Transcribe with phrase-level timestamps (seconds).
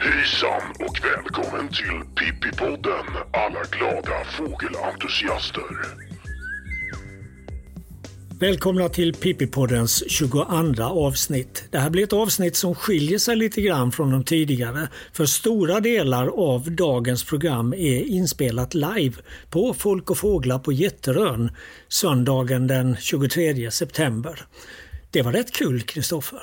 [0.00, 6.07] Hejsan och välkommen till Pippipodden alla glada fågelentusiaster.
[8.40, 10.42] Välkomna till Pippipoddens 22
[10.82, 11.64] avsnitt.
[11.70, 15.80] Det här blir ett avsnitt som skiljer sig lite grann från de tidigare för stora
[15.80, 19.16] delar av dagens program är inspelat live
[19.50, 21.50] på Folk och Fåglar på Jätterön
[21.88, 24.46] söndagen den 23 september.
[25.10, 26.42] Det var rätt kul Kristoffer.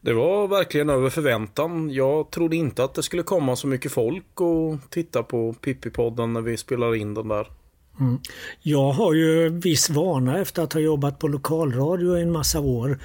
[0.00, 1.90] Det var verkligen över förväntan.
[1.90, 6.40] Jag trodde inte att det skulle komma så mycket folk och titta på Pippi-podden när
[6.40, 7.46] vi spelar in den där.
[8.00, 8.18] Mm.
[8.62, 12.98] Jag har ju viss vana efter att ha jobbat på lokalradio i en massa år.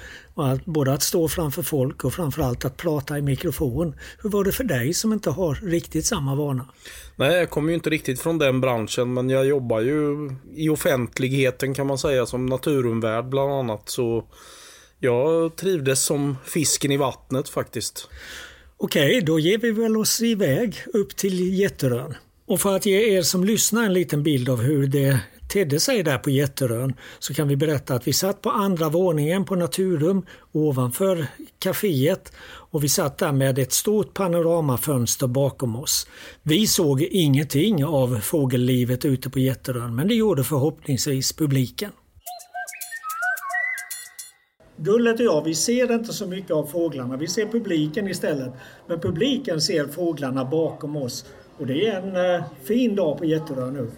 [0.64, 3.94] Både att stå framför folk och framförallt att prata i mikrofon.
[4.22, 6.68] Hur var det för dig som inte har riktigt samma vana?
[7.16, 11.74] Nej, jag kommer ju inte riktigt från den branschen men jag jobbar ju i offentligheten
[11.74, 13.88] kan man säga som naturumvärd bland annat.
[13.88, 14.24] Så
[14.98, 18.08] jag trivdes som fisken i vattnet faktiskt.
[18.76, 22.14] Okej, då ger vi väl oss iväg upp till Jätterön.
[22.46, 26.02] Och för att ge er som lyssnar en liten bild av hur det tedde sig
[26.02, 30.26] där på Jätterön så kan vi berätta att vi satt på andra våningen på Naturum
[30.52, 31.26] ovanför
[31.58, 36.06] kaféet och vi satt där med ett stort panoramafönster bakom oss.
[36.42, 41.90] Vi såg ingenting av fågellivet ute på Jätterön men det gjorde förhoppningsvis publiken.
[44.76, 47.16] Gullet och jag, vi ser inte så mycket av fåglarna.
[47.16, 48.52] Vi ser publiken istället.
[48.86, 51.24] Men publiken ser fåglarna bakom oss.
[51.62, 53.90] Och det är en eh, fin dag på Jätterö nu.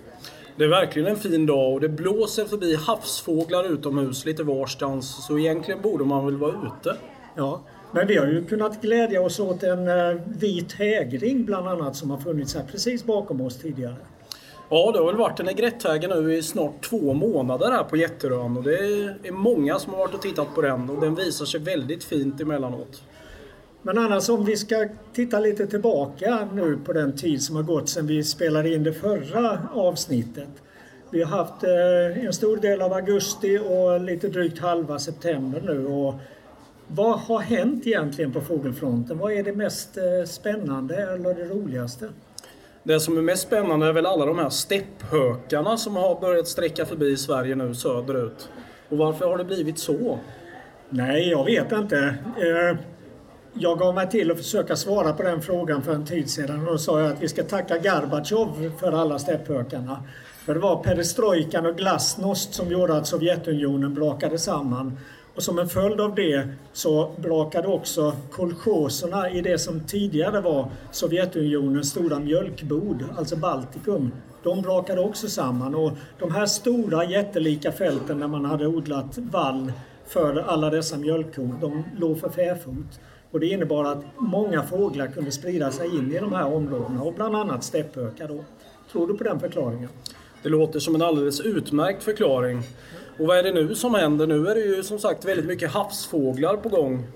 [0.56, 5.26] Det är verkligen en fin dag och det blåser förbi havsfåglar utomhus lite varstans.
[5.26, 6.96] Så egentligen borde man väl vara ute.
[7.36, 11.96] Ja, men vi har ju kunnat glädja oss åt en eh, vit hägring bland annat
[11.96, 13.96] som har funnits här precis bakom oss tidigare.
[14.70, 18.56] Ja, det har väl varit en egretthäger nu i snart två månader här på Jätterön
[18.56, 18.76] och det
[19.22, 22.40] är många som har varit och tittat på den och den visar sig väldigt fint
[22.40, 23.02] emellanåt.
[23.86, 27.88] Men annars om vi ska titta lite tillbaka nu på den tid som har gått
[27.88, 30.48] sedan vi spelade in det förra avsnittet.
[31.10, 35.86] Vi har haft eh, en stor del av augusti och lite drygt halva september nu.
[35.86, 36.14] Och
[36.88, 39.18] vad har hänt egentligen på fågelfronten?
[39.18, 42.08] Vad är det mest eh, spännande eller det roligaste?
[42.82, 46.86] Det som är mest spännande är väl alla de här stepphökarna som har börjat sträcka
[46.86, 48.48] förbi Sverige nu söderut.
[48.88, 50.18] Och varför har det blivit så?
[50.88, 52.14] Nej, jag vet inte.
[53.56, 56.72] Jag gav mig till att försöka svara på den frågan för en tid sedan och
[56.72, 60.02] då sa jag att vi ska tacka Gorbatjov för alla stepphökarna.
[60.44, 64.98] För det var perestrojkan och glasnost som gjorde att Sovjetunionen brakade samman.
[65.34, 70.70] Och som en följd av det så brakade också kolchoserna i det som tidigare var
[70.90, 74.12] Sovjetunionens stora mjölkbod, alltså Baltikum.
[74.42, 79.72] De brakade också samman och de här stora jättelika fälten där man hade odlat vall
[80.06, 83.00] för alla dessa mjölkkor, de låg för fäfot.
[83.34, 87.14] Och det innebar att många fåglar kunde sprida sig in i de här områdena och
[87.14, 88.44] bland annat stepphökar då.
[88.92, 89.88] Tror du på den förklaringen?
[90.42, 92.62] Det låter som en alldeles utmärkt förklaring.
[93.18, 94.26] Och vad är det nu som händer?
[94.26, 97.06] Nu är det ju som sagt väldigt mycket havsfåglar på gång.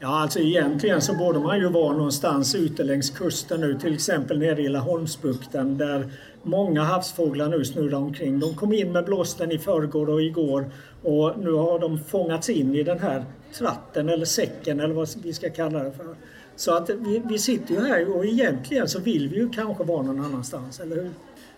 [0.00, 4.38] Ja, alltså egentligen så borde man ju vara någonstans ute längs kusten nu, till exempel
[4.38, 6.10] nere i Laholmsbukten där
[6.42, 8.40] många havsfåglar nu snurrar omkring.
[8.40, 10.70] De kom in med blåsten i förrgår och igår
[11.02, 15.32] och nu har de fångats in i den här tratten eller säcken eller vad vi
[15.32, 16.16] ska kalla det för.
[16.56, 20.02] Så att vi, vi sitter ju här och egentligen så vill vi ju kanske vara
[20.02, 21.10] någon annanstans, eller hur?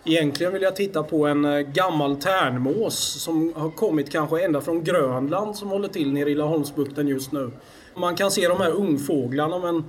[0.03, 4.83] Egentligen vill jag titta på en eh, gammal tärnmås som har kommit kanske ända från
[4.83, 7.51] Grönland som håller till nere i Laholmsbukten just nu.
[7.95, 9.83] Man kan se de här ungfåglarna men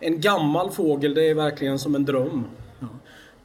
[0.00, 2.44] en gammal fågel det är verkligen som en dröm.
[2.80, 2.86] Ja.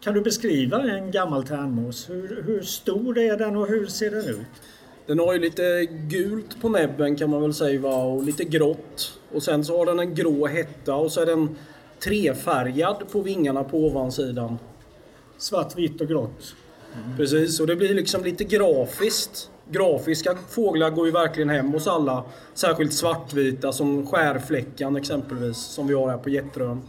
[0.03, 2.09] Kan du beskriva en gammal tärnmås?
[2.09, 4.47] Hur, hur stor är den och hur ser den ut?
[5.06, 8.03] Den har ju lite gult på näbben kan man väl säga va?
[8.03, 9.19] och lite grått.
[9.31, 11.56] Och sen så har den en grå hetta och så är den
[12.00, 14.57] trefärgad på vingarna på ovansidan.
[15.38, 16.55] Svart, vitt och grått.
[17.05, 17.17] Mm.
[17.17, 19.49] Precis, och det blir liksom lite grafiskt.
[19.70, 22.23] Grafiska fåglar går ju verkligen hem hos alla.
[22.53, 26.81] Särskilt svartvita som skärfläckan exempelvis, som vi har här på Jätterön.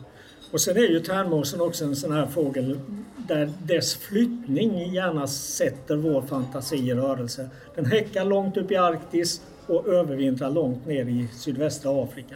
[0.53, 2.79] Och sen är ju tärnmåsen också en sån här fågel
[3.29, 7.51] där dess flyttning gärna sätter vår fantasi i rörelse.
[7.75, 12.35] Den häckar långt upp i Arktis och övervintrar långt ner i sydvästra Afrika.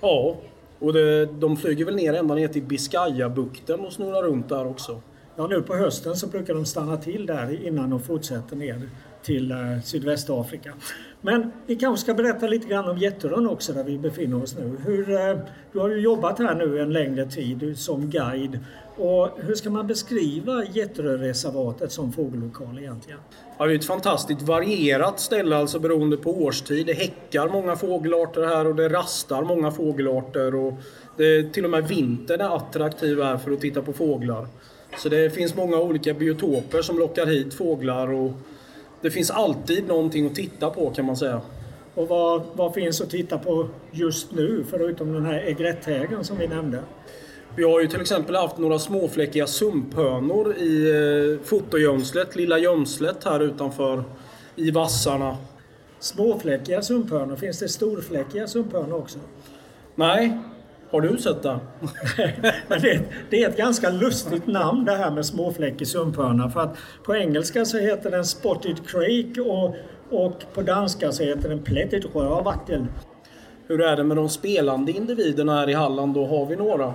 [0.00, 0.36] Ja,
[0.78, 5.00] och det, de flyger väl ner ända ner till Biscayabukten och snurrar runt där också.
[5.36, 8.88] Ja, nu på hösten så brukar de stanna till där innan de fortsätter ner
[9.22, 10.72] till eh, Sydvästafrika.
[11.20, 14.76] Men vi kanske ska berätta lite grann om Jätterön också där vi befinner oss nu.
[14.86, 15.38] Hur, eh,
[15.72, 18.58] du har ju jobbat här nu en längre tid som guide.
[18.96, 23.20] Och hur ska man beskriva Jätteröreservatet som fågellokal egentligen?
[23.58, 26.86] Ja, det är ett fantastiskt varierat ställe alltså beroende på årstid.
[26.86, 30.54] Det häckar många fågelarter här och det rastar många fågelarter.
[30.54, 30.72] Och
[31.16, 34.46] det, till och med vintern är attraktiv här för att titta på fåglar.
[34.98, 38.32] Så det finns många olika biotoper som lockar hit fåglar och
[39.00, 41.40] det finns alltid någonting att titta på kan man säga.
[41.94, 46.48] Och vad, vad finns att titta på just nu förutom den här egretthägen som vi
[46.48, 46.82] nämnde?
[47.56, 53.40] Vi har ju till exempel haft några småfläckiga sumphönor i eh, fotogömslet, lilla gömslet här
[53.40, 54.04] utanför
[54.56, 55.36] i vassarna.
[55.98, 59.18] Småfläckiga sumphönor, finns det storfläckiga sumphönor också?
[59.94, 60.38] Nej,
[60.90, 61.58] har du sett det?
[62.68, 63.00] Det,
[63.30, 66.50] det, är ett ganska lustigt namn det här med småfläckig sumphörna.
[66.50, 69.76] För att på engelska så heter den Spotted Crake och,
[70.10, 72.86] och på danska så heter den Plättet Rövartel.
[73.66, 76.26] Hur är det med de spelande individerna här i Halland då?
[76.26, 76.94] Har vi några?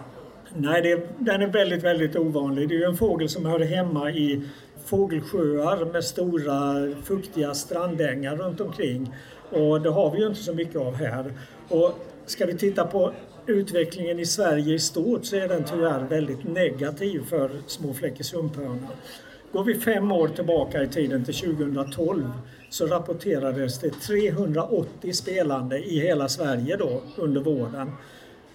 [0.56, 2.70] Nej, det, den är väldigt, väldigt ovanlig.
[2.70, 4.42] Det är en fågel som hör hemma i
[4.86, 9.14] fågelsjöar med stora fuktiga strandängar runt omkring.
[9.50, 11.34] Och det har vi ju inte så mycket av här.
[11.70, 13.14] Och ska vi titta på
[13.46, 18.88] utvecklingen i Sverige i stort så är den tyvärr väldigt negativ för småfläckig sumphörna.
[19.52, 22.32] Går vi fem år tillbaka i tiden till 2012
[22.70, 27.92] så rapporterades det 380 spelande i hela Sverige då under våren.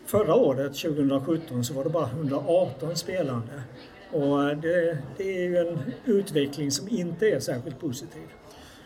[0.07, 3.63] Förra året, 2017, så var det bara 118 spelande.
[4.13, 8.29] Och det, det är ju en utveckling som inte är särskilt positiv.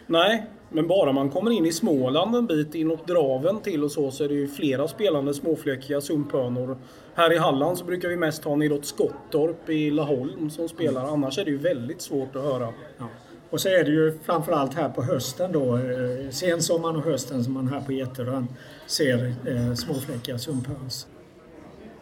[0.07, 4.11] Nej, men bara man kommer in i Småland en bit inåt Draven till och så
[4.11, 6.77] så är det ju flera spelande småfläckiga sumphönor.
[7.15, 11.05] Här i Halland så brukar vi mest ha nedåt Skottorp i Laholm som spelar.
[11.05, 12.69] Annars är det ju väldigt svårt att höra.
[12.99, 13.09] Ja.
[13.51, 17.53] Och så är det ju framförallt här på hösten då, eh, sensommaren och hösten som
[17.53, 18.49] man här på Jätterön
[18.87, 21.07] ser eh, småfläckiga sumphöns.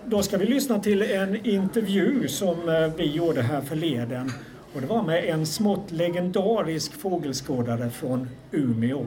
[0.04, 4.32] Då ska vi lyssna till en intervju som eh, vi gjorde här förleden
[4.74, 9.06] och det var med en smått legendarisk fågelskådare från Umeå.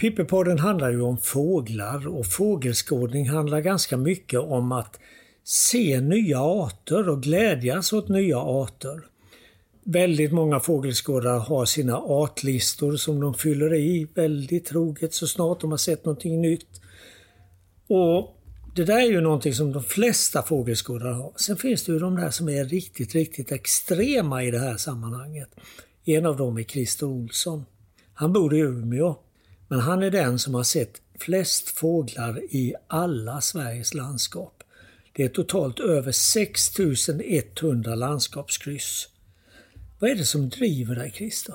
[0.00, 5.00] Pippepodden handlar ju om fåglar och fågelskådning handlar ganska mycket om att
[5.44, 9.00] se nya arter och glädjas åt nya arter.
[9.84, 15.70] Väldigt många fågelskådare har sina artlistor som de fyller i väldigt troget så snart de
[15.70, 16.79] har sett någonting nytt.
[17.90, 18.36] Och
[18.74, 21.32] Det där är ju någonting som de flesta fågelskådare har.
[21.36, 25.48] Sen finns det ju de där som är riktigt, riktigt extrema i det här sammanhanget.
[26.04, 27.64] En av dem är Christer Olsson.
[28.14, 29.18] Han bor i Umeå,
[29.68, 34.62] men han är den som har sett flest fåglar i alla Sveriges landskap.
[35.12, 39.08] Det är totalt över 6100 landskapskryss.
[39.98, 41.54] Vad är det som driver dig Christer?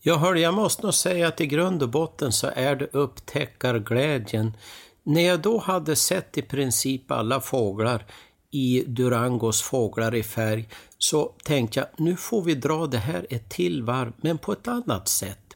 [0.00, 4.52] Jag hör, jag måste nog säga att i grund och botten så är det upptäckarglädjen
[5.02, 8.06] när jag då hade sett i princip alla fåglar
[8.50, 10.68] i Durangos Fåglar i färg
[10.98, 14.68] så tänkte jag nu får vi dra det här ett till varv men på ett
[14.68, 15.54] annat sätt.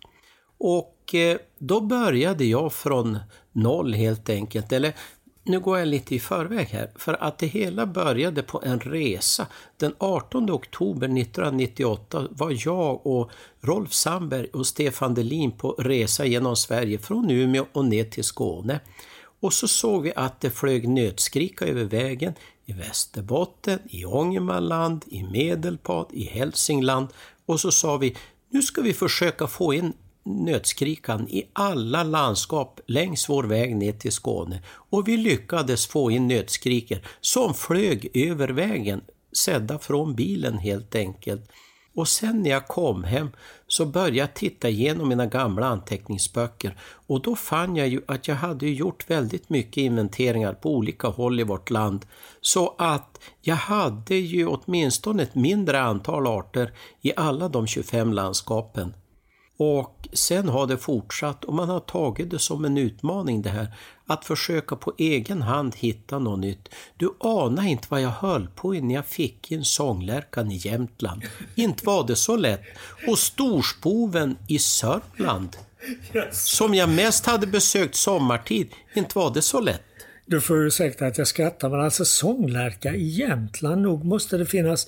[0.58, 3.19] Och eh, då började jag från
[3.52, 4.72] noll helt enkelt.
[4.72, 4.94] Eller
[5.44, 9.46] nu går jag lite i förväg här, för att det hela började på en resa.
[9.76, 16.56] Den 18 oktober 1998 var jag och Rolf Sandberg och Stefan Delin på resa genom
[16.56, 18.81] Sverige från Umeå och ner till Skåne.
[19.41, 22.34] Och så såg vi att det flög nötskrika över vägen
[22.67, 27.08] i Västerbotten, i Ångermanland, i Medelpad, i Hälsingland.
[27.46, 28.17] Och så sa vi,
[28.51, 29.93] nu ska vi försöka få in
[30.25, 34.63] nötskrikan i alla landskap längs vår väg ner till Skåne.
[34.69, 39.01] Och vi lyckades få in nötskriker som flög över vägen,
[39.32, 41.51] sedda från bilen helt enkelt.
[41.96, 43.31] Och sen när jag kom hem
[43.67, 46.76] så började jag titta igenom mina gamla anteckningsböcker
[47.06, 51.41] och då fann jag ju att jag hade gjort väldigt mycket inventeringar på olika håll
[51.41, 52.06] i vårt land.
[52.41, 56.72] Så att jag hade ju åtminstone ett mindre antal arter
[57.03, 58.94] i alla de 25 landskapen.
[59.56, 63.75] Och sen har det fortsatt och man har tagit det som en utmaning det här.
[64.06, 66.69] Att försöka på egen hand hitta något nytt.
[66.96, 71.22] Du anar inte vad jag höll på när jag fick in sånglärkan i Jämtland.
[71.55, 72.63] Inte var det så lätt.
[73.08, 75.56] Och storspoven i Sörmland.
[76.32, 78.69] Som jag mest hade besökt sommartid.
[78.94, 79.82] Inte var det så lätt.
[80.27, 84.86] Du får ursäkta att jag skrattar men alltså sånglärka i Jämtland, nog måste det finnas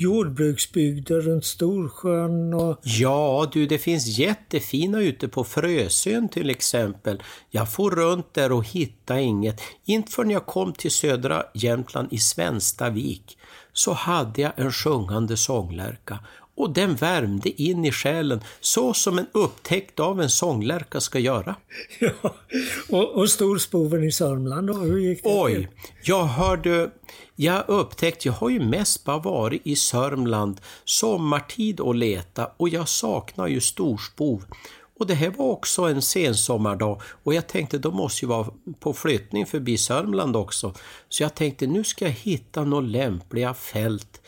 [0.00, 2.80] jordbruksbygder runt Storsjön och...
[2.82, 7.22] Ja du, det finns jättefina ute på Frösön till exempel.
[7.50, 9.60] Jag får runt där och hittade inget.
[9.84, 13.38] Inte förrän jag kom till södra Jämtland i Svenstavik
[13.72, 16.18] så hade jag en sjungande sånglärka
[16.60, 21.54] och den värmde in i själen så som en upptäckt av en sånglärka ska göra.
[21.98, 22.34] Ja,
[22.88, 25.68] och, och storspoven i Sörmland då, hur gick det Oj,
[26.02, 26.90] jag hörde,
[27.36, 32.88] jag upptäckte, jag har ju mest bara varit i Sörmland sommartid och leta och jag
[32.88, 34.44] saknar ju storspov.
[34.98, 38.48] Och det här var också en sensommardag och jag tänkte då måste jag vara
[38.80, 40.74] på flyttning förbi Sörmland också.
[41.08, 44.20] Så jag tänkte nu ska jag hitta några lämpliga fält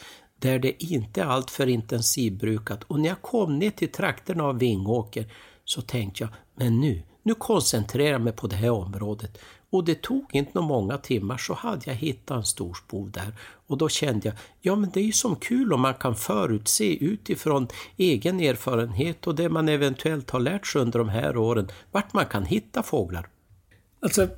[0.42, 2.82] där det inte är alltför intensivbrukat.
[2.82, 5.26] Och när jag kom ner till trakterna av Vingåker
[5.64, 9.38] så tänkte jag, men nu, nu koncentrerar jag mig på det här området.
[9.70, 13.34] Och det tog inte några många timmar så hade jag hittat en storspov där.
[13.66, 17.04] Och då kände jag, ja men det är ju som kul om man kan förutse
[17.04, 22.12] utifrån egen erfarenhet och det man eventuellt har lärt sig under de här åren, vart
[22.12, 23.28] man kan hitta fåglar.
[24.00, 24.28] Alltså,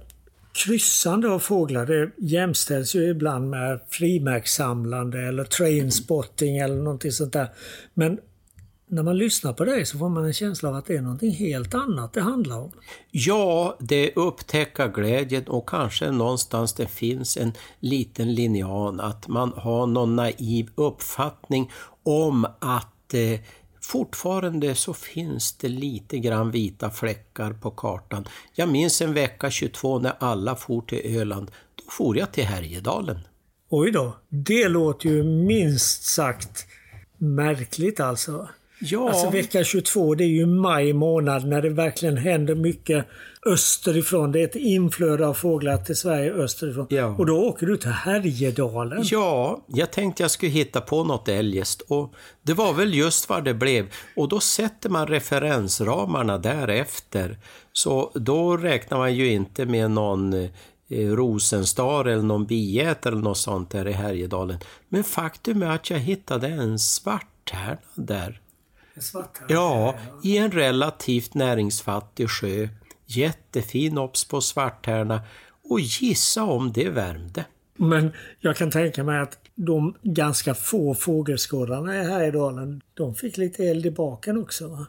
[0.55, 7.49] kryssande av fåglar det jämställs ju ibland med frimärkssamlande eller trainspotting eller någonting sånt där.
[7.95, 8.19] Men
[8.89, 11.31] när man lyssnar på dig så får man en känsla av att det är någonting
[11.31, 12.73] helt annat det handlar om.
[13.11, 19.53] Ja, det är upptäcka glädjen och kanske någonstans det finns en liten linjan att man
[19.57, 23.41] har någon naiv uppfattning om att eh,
[23.89, 28.25] fortfarande så finns det lite grann vita fläckar på kartan.
[28.55, 31.51] Jag minns en vecka 22 när alla for till Öland.
[31.75, 33.19] Då for jag till Härjedalen.
[33.69, 36.67] Oj då, det låter ju minst sagt
[37.19, 38.49] märkligt alltså.
[38.79, 39.09] Ja.
[39.09, 43.07] Alltså vecka 22 det är ju maj månad när det verkligen händer mycket
[43.47, 44.33] österifrån.
[44.33, 46.87] Det är ett inflöde av fåglar till Sverige österifrån.
[46.91, 47.07] Ja.
[47.07, 49.03] Och då åker du till Härjedalen.
[49.05, 53.45] Ja, jag tänkte jag skulle hitta på något eljest och det var väl just vad
[53.45, 53.87] det blev.
[54.17, 57.39] Och då sätter man referensramarna därefter.
[57.73, 60.49] Så då räknar man ju inte med någon eh,
[60.89, 64.59] rosenstar eller någon biätare eller något sånt där i Härjedalen.
[64.89, 68.41] Men faktum är att jag hittade en svarttärna där.
[69.49, 72.69] Ja, i en relativt näringsfattig sjö.
[73.07, 75.23] Jättefin obs på svarttärna
[75.71, 77.45] och gissa om det värmde.
[77.77, 83.37] Men jag kan tänka mig att de ganska få fågelskådarna här i dalen, de fick
[83.37, 84.87] lite eld i baken också va?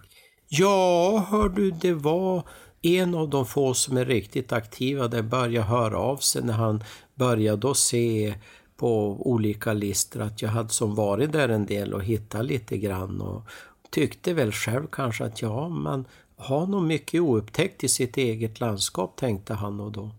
[0.47, 2.43] Ja, hör du, det var
[2.81, 6.83] en av de få som är riktigt aktiva där började höra av sig när han
[7.15, 8.35] började då se
[8.77, 13.21] på olika listor att jag hade som varit där en del och hittat lite grann
[13.21, 13.43] och
[13.89, 19.15] tyckte väl själv kanske att ja, man har nog mycket oupptäckt i sitt eget landskap,
[19.17, 20.11] tänkte han och då.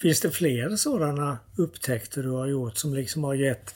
[0.00, 3.74] Finns det fler sådana upptäckter du har gjort som liksom har gett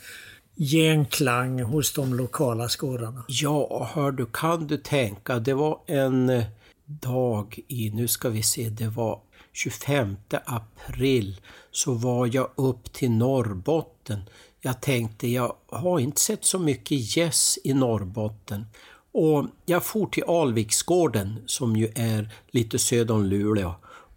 [0.55, 3.23] genklang hos de lokala skådarna?
[3.27, 6.43] Ja, hör du, kan du tänka, det var en eh,
[6.85, 9.21] dag i, nu ska vi se, det var
[9.53, 14.21] 25 april, så var jag upp till Norrbotten.
[14.61, 18.65] Jag tänkte, jag har inte sett så mycket gäss i Norrbotten.
[19.11, 23.73] Och jag for till Alviksgården som ju är lite söder om Luleå.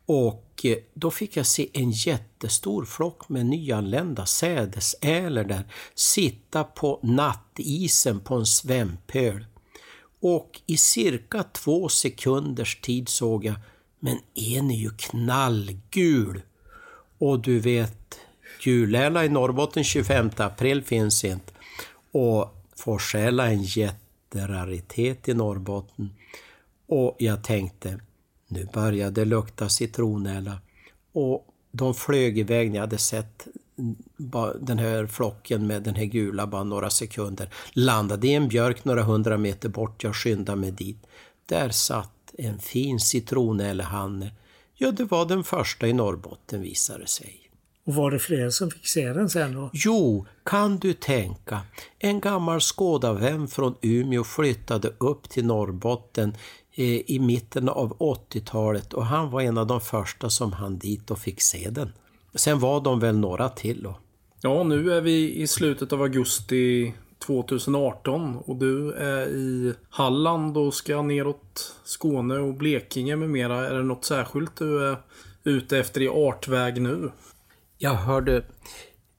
[0.06, 7.00] Och eh, då fick jag se en jättestor flock med nyanlända sädesäler där sitta på
[7.02, 9.46] nattisen på en svämpöl.
[10.20, 13.54] Och i cirka två sekunders tid såg jag,
[14.00, 16.42] men en är ju knallgul.
[17.18, 18.18] Och du vet,
[18.62, 21.52] gulärla i Norrbotten 25 april finns inte.
[22.12, 24.01] Och Forsäla är en jätte
[24.34, 26.10] jätteraritet i Norrbotten.
[26.86, 28.00] Och jag tänkte,
[28.48, 30.58] nu började det lukta citronella.
[31.12, 33.46] Och de flög iväg när jag hade sett
[34.60, 37.48] den här flocken med den här gula bara några sekunder.
[37.72, 41.06] Landade i en björk några hundra meter bort, jag skyndade mig dit.
[41.46, 44.32] Där satt en fin citronellehanne.
[44.74, 47.41] Ja, det var den första i Norrbotten visade det sig.
[47.84, 49.70] Och var det fler som fick se den sen då?
[49.72, 51.60] Jo, kan du tänka.
[51.98, 56.36] En gammal skådavän från Umeå flyttade upp till Norrbotten
[56.74, 61.10] eh, i mitten av 80-talet och han var en av de första som han dit
[61.10, 61.92] och fick se den.
[62.34, 63.98] Sen var de väl några till då.
[64.40, 66.94] Ja, nu är vi i slutet av augusti
[67.26, 73.68] 2018 och du är i Halland och ska neråt Skåne och Blekinge med mera.
[73.68, 74.96] Är det något särskilt du är
[75.44, 77.10] ute efter i artväg nu?
[77.84, 78.44] Jag hörde,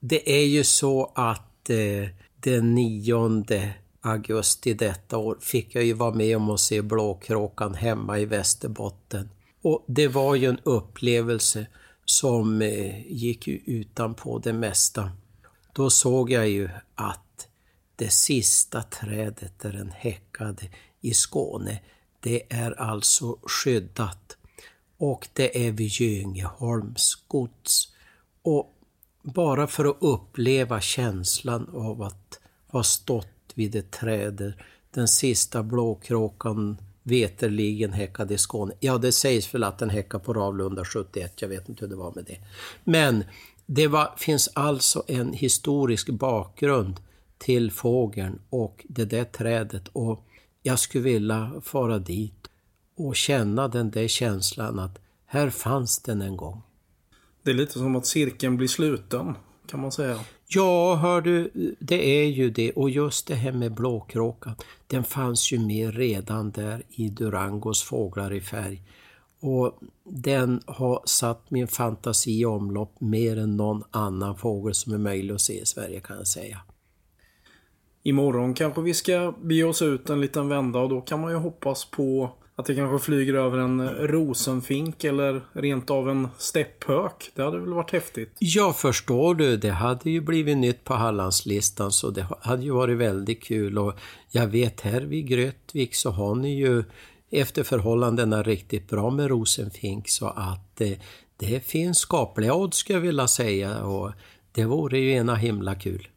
[0.00, 2.08] det är ju så att eh,
[2.40, 8.18] den 9 augusti detta år fick jag ju vara med om att se Blåkråkan hemma
[8.18, 9.30] i Västerbotten.
[9.62, 11.66] Och det var ju en upplevelse
[12.04, 15.12] som eh, gick ju utanpå det mesta.
[15.72, 17.48] Då såg jag ju att
[17.96, 20.62] det sista trädet där den häckade
[21.00, 21.80] i Skåne,
[22.20, 24.36] det är alltså skyddat.
[24.98, 27.93] Och det är vid Göingeholms gods.
[28.44, 28.70] Och
[29.22, 34.52] bara för att uppleva känslan av att ha stått vid ett träd
[34.90, 38.74] den sista blåkråkan veterligen häckade i Skåne.
[38.80, 41.96] Ja, det sägs väl att den häckade på Ravlunda 71, jag vet inte hur det
[41.96, 42.38] var med det.
[42.84, 43.24] Men
[43.66, 47.00] det var, finns alltså en historisk bakgrund
[47.38, 50.24] till fågeln och det där trädet och
[50.62, 52.48] jag skulle vilja fara dit
[52.96, 56.62] och känna den där känslan att här fanns den en gång.
[57.44, 59.34] Det är lite som att cirkeln blir sluten,
[59.66, 60.18] kan man säga.
[60.46, 62.72] Ja, hör du, det är ju det.
[62.72, 64.54] Och just det här med blåkråkan,
[64.86, 68.82] den fanns ju med redan där i Durangos Fåglar i färg.
[69.40, 74.98] Och den har satt min fantasi i omlopp mer än någon annan fågel som är
[74.98, 76.60] möjlig att se i Sverige kan jag säga.
[78.02, 81.36] Imorgon kanske vi ska bege oss ut en liten vända och då kan man ju
[81.36, 87.30] hoppas på att det kanske flyger över en rosenfink eller rent av en stepphök.
[87.34, 88.36] Det hade väl varit häftigt?
[88.38, 89.56] Ja, förstår du.
[89.56, 93.78] Det hade ju blivit nytt på Hallandslistan så det hade ju varit väldigt kul.
[93.78, 93.94] Och
[94.30, 96.84] jag vet här vid Grötvik så har ni ju
[97.30, 100.98] efter förhållandena riktigt bra med rosenfink så att eh,
[101.36, 104.12] det finns skapliga odds skulle jag vilja säga och
[104.52, 106.08] det vore ju ena himla kul.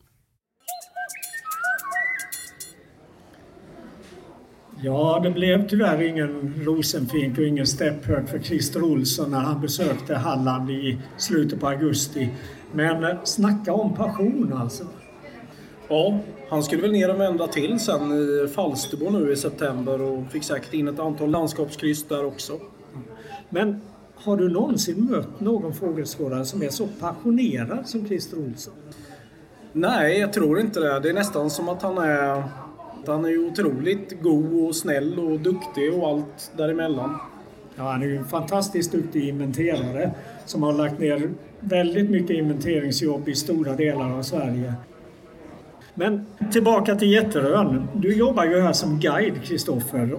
[4.81, 10.15] Ja, det blev tyvärr ingen rosenfink och ingen stepphök för Christer Olsson när han besökte
[10.15, 12.29] Halland i slutet på augusti.
[12.73, 14.83] Men eh, snacka om passion alltså.
[15.89, 16.19] Ja,
[16.49, 20.43] han skulle väl ner och vända till sen i Falsterbo nu i september och fick
[20.43, 22.59] säkert in ett antal landskapskryss där också.
[23.49, 23.81] Men
[24.15, 28.73] har du någonsin mött någon fågelskådare som är så passionerad som Christer Olsson?
[29.73, 30.99] Nej, jag tror inte det.
[30.99, 32.43] Det är nästan som att han är
[33.07, 37.17] han är ju otroligt god och snäll och duktig och allt däremellan.
[37.75, 40.11] Ja, han är ju en fantastiskt duktig inventerare
[40.45, 44.73] som har lagt ner väldigt mycket inventeringsjobb i stora delar av Sverige.
[45.93, 47.87] Men tillbaka till Jätterön.
[47.95, 50.17] Du jobbar ju här som guide, Kristoffer.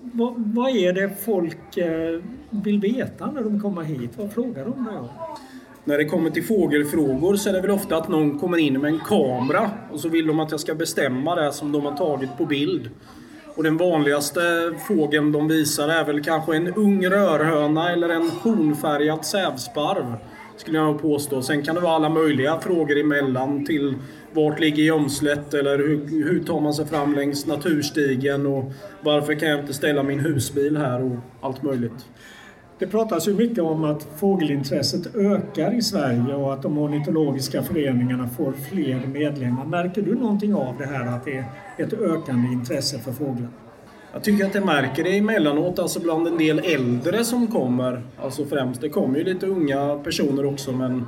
[0.00, 2.20] vad, vad, är det folk eh,
[2.50, 4.10] vill veta när de kommer hit?
[4.16, 5.08] Vad frågar de dig om?
[5.84, 8.92] När det kommer till fågelfrågor så är det väl ofta att någon kommer in med
[8.92, 12.36] en kamera och så vill de att jag ska bestämma det som de har tagit
[12.38, 12.90] på bild.
[13.54, 14.40] Och den vanligaste
[14.88, 20.14] fågeln de visar är väl kanske en ung rörhöna eller en hornfärgad sävsparv.
[20.56, 21.42] Skulle jag nog påstå.
[21.42, 23.94] Sen kan det vara alla möjliga frågor emellan till
[24.32, 29.48] vart ligger gömslet eller hur, hur tar man sig fram längs naturstigen och varför kan
[29.48, 32.06] jag inte ställa min husbil här och allt möjligt.
[32.80, 38.28] Det pratas ju mycket om att fågelintresset ökar i Sverige och att de ornitologiska föreningarna
[38.28, 39.64] får fler medlemmar.
[39.64, 41.44] Märker du någonting av det här att det är
[41.78, 43.48] ett ökande intresse för fåglar?
[44.12, 48.02] Jag tycker att jag märker det emellanåt, alltså bland en del äldre som kommer.
[48.22, 51.06] Alltså främst, det kommer ju lite unga personer också men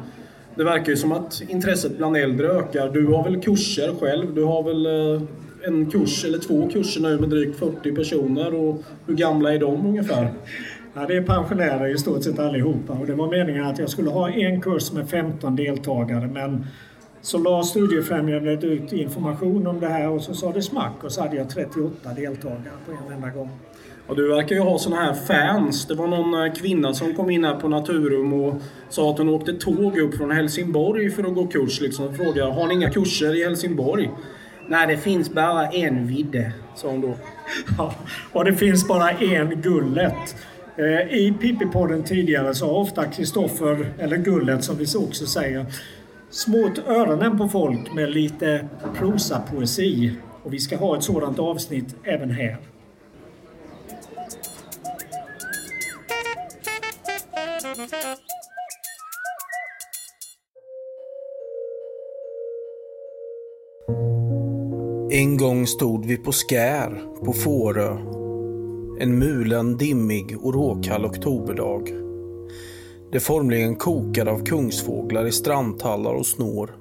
[0.54, 2.88] det verkar ju som att intresset bland äldre ökar.
[2.88, 4.34] Du har väl kurser själv?
[4.34, 5.22] Du har väl eh,
[5.66, 9.86] en kurs eller två kurser nu med drygt 40 personer och hur gamla är de
[9.86, 10.32] ungefär?
[10.94, 14.10] Ja, det är pensionärer i stort sett allihopa och det var meningen att jag skulle
[14.10, 16.66] ha en kurs med 15 deltagare men
[17.22, 21.22] så la Studiefrämjandet ut information om det här och så sa det smack och så
[21.22, 23.50] hade jag 38 deltagare på en enda gång.
[24.06, 25.86] Och du verkar ju ha såna här fans.
[25.86, 28.54] Det var någon eh, kvinna som kom in här på Naturum och
[28.88, 31.80] sa att hon åkte tåg upp från Helsingborg för att gå kurs.
[31.80, 32.14] Liksom.
[32.14, 34.10] Frågade, har ni inga kurser i Helsingborg?
[34.68, 37.14] Nej, det finns bara en vidde, sa hon då.
[37.78, 37.94] Ja,
[38.32, 40.36] och det finns bara en Gullet.
[40.76, 45.66] Eh, I Pippi-podden tidigare så har ofta Kristoffer, eller Gullet som vi också säger,
[46.30, 50.12] smått öronen på folk med lite prosapoesi.
[50.42, 52.56] Och vi ska ha ett sådant avsnitt även här.
[65.10, 67.96] En gång stod vi på Skär på Fårö
[69.02, 71.82] en mulen, dimmig och råkall oktoberdag.
[73.12, 76.76] Det formligen kokade av kungsfåglar i strandtallar och snår.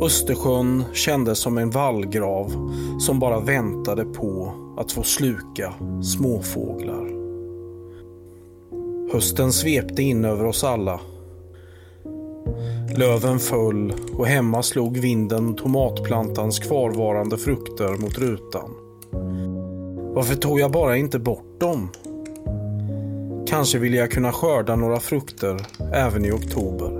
[0.00, 7.10] Östersjön kändes som en vallgrav som bara väntade på att få sluka småfåglar.
[9.12, 11.00] Hösten svepte in över oss alla.
[12.96, 18.83] Löven föll och hemma slog vinden tomatplantans kvarvarande frukter mot rutan.
[20.14, 21.88] Varför tog jag bara inte bort dem?
[23.46, 26.90] Kanske ville jag kunna skörda några frukter även i oktober.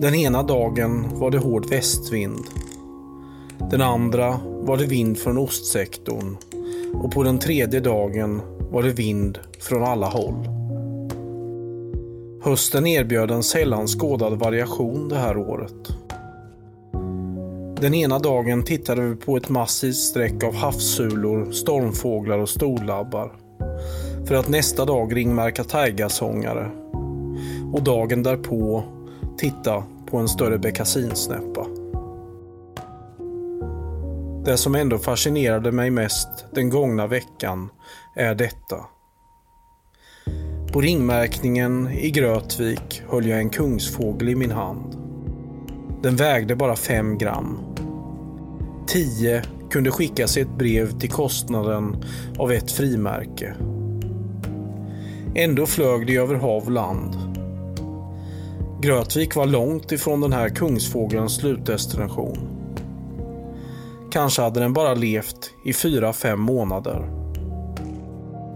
[0.00, 2.44] Den ena dagen var det hård västvind.
[3.70, 6.36] Den andra var det vind från ostsektorn
[6.94, 10.48] och på den tredje dagen var det vind från alla håll.
[12.42, 15.88] Hösten erbjöd en sällan skådad variation det här året.
[17.80, 23.32] Den ena dagen tittade vi på ett massivt streck av havssulor, stormfåglar och storlabbar.
[24.26, 26.70] För att nästa dag ringmärka taigasångare.
[27.72, 28.84] Och dagen därpå
[29.38, 31.66] titta på en större beckasinsnäppa.
[34.44, 37.70] Det som ändå fascinerade mig mest den gångna veckan
[38.16, 38.76] är detta.
[40.72, 44.96] På ringmärkningen i Grötvik höll jag en kungsfågel i min hand.
[46.02, 47.67] Den vägde bara 5 gram.
[48.88, 52.04] 10 kunde skickas ett brev till kostnaden
[52.38, 53.54] av ett frimärke.
[55.34, 57.16] Ändå flög de över hav och land.
[58.80, 62.38] Grötvik var långt ifrån den här kungsfågelns slutdestination.
[64.12, 67.10] Kanske hade den bara levt i 4-5 månader.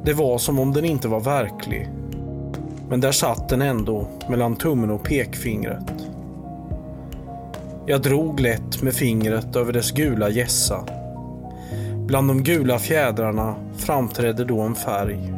[0.04, 1.88] Det var som om den inte var verklig.
[2.88, 6.11] Men där satt den ändå mellan tummen och pekfingret.
[7.86, 10.84] Jag drog lätt med fingret över dess gula gässa.
[12.06, 15.32] Bland de gula fjädrarna framträdde då en färg.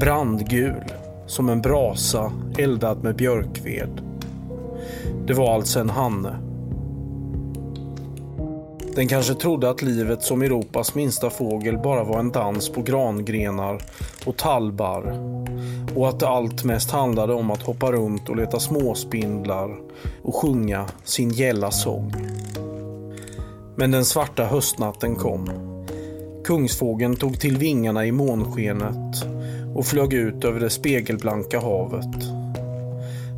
[0.00, 0.84] Brandgul,
[1.26, 4.00] som en brasa eldad med björkved.
[5.26, 6.36] Det var alltså en hanne.
[8.94, 13.82] Den kanske trodde att livet som Europas minsta fågel bara var en dans på grangrenar
[14.24, 15.35] och tallbar
[15.96, 19.76] och att det allt mest handlade om att hoppa runt och leta småspindlar
[20.22, 22.12] och sjunga sin gälla sång.
[23.76, 25.50] Men den svarta höstnatten kom.
[26.44, 29.24] Kungsfågeln tog till vingarna i månskenet
[29.74, 32.24] och flög ut över det spegelblanka havet.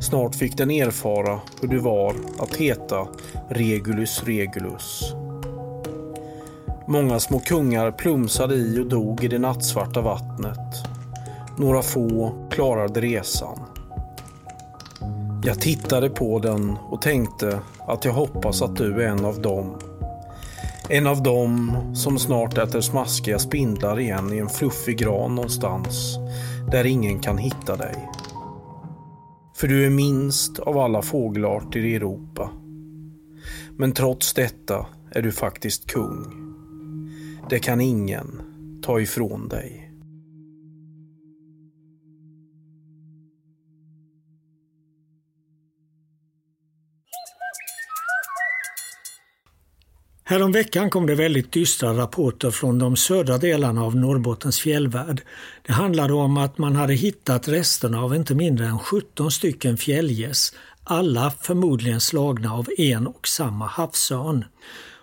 [0.01, 3.07] Snart fick den erfara hur det var att heta
[3.49, 5.13] Regulus Regulus.
[6.87, 10.98] Många små kungar plumsade i och dog i det nattsvarta vattnet.
[11.59, 13.59] Några få klarade resan.
[15.43, 19.79] Jag tittade på den och tänkte att jag hoppas att du är en av dem.
[20.89, 26.17] En av dem som snart äter smaskiga spindlar igen i en fluffig gran någonstans
[26.71, 28.09] där ingen kan hitta dig.
[29.55, 32.49] För du är minst av alla fågelarter i Europa.
[33.77, 36.25] Men trots detta är du faktiskt kung.
[37.49, 38.41] Det kan ingen
[38.83, 39.78] ta ifrån dig.
[50.29, 55.21] Häromveckan kom det väldigt dystra rapporter från de södra delarna av Norrbottens fjällvärld.
[55.67, 60.53] Det handlade om att man hade hittat resterna av inte mindre än 17 stycken fjällgäss,
[60.83, 64.45] alla förmodligen slagna av en och samma havsörn.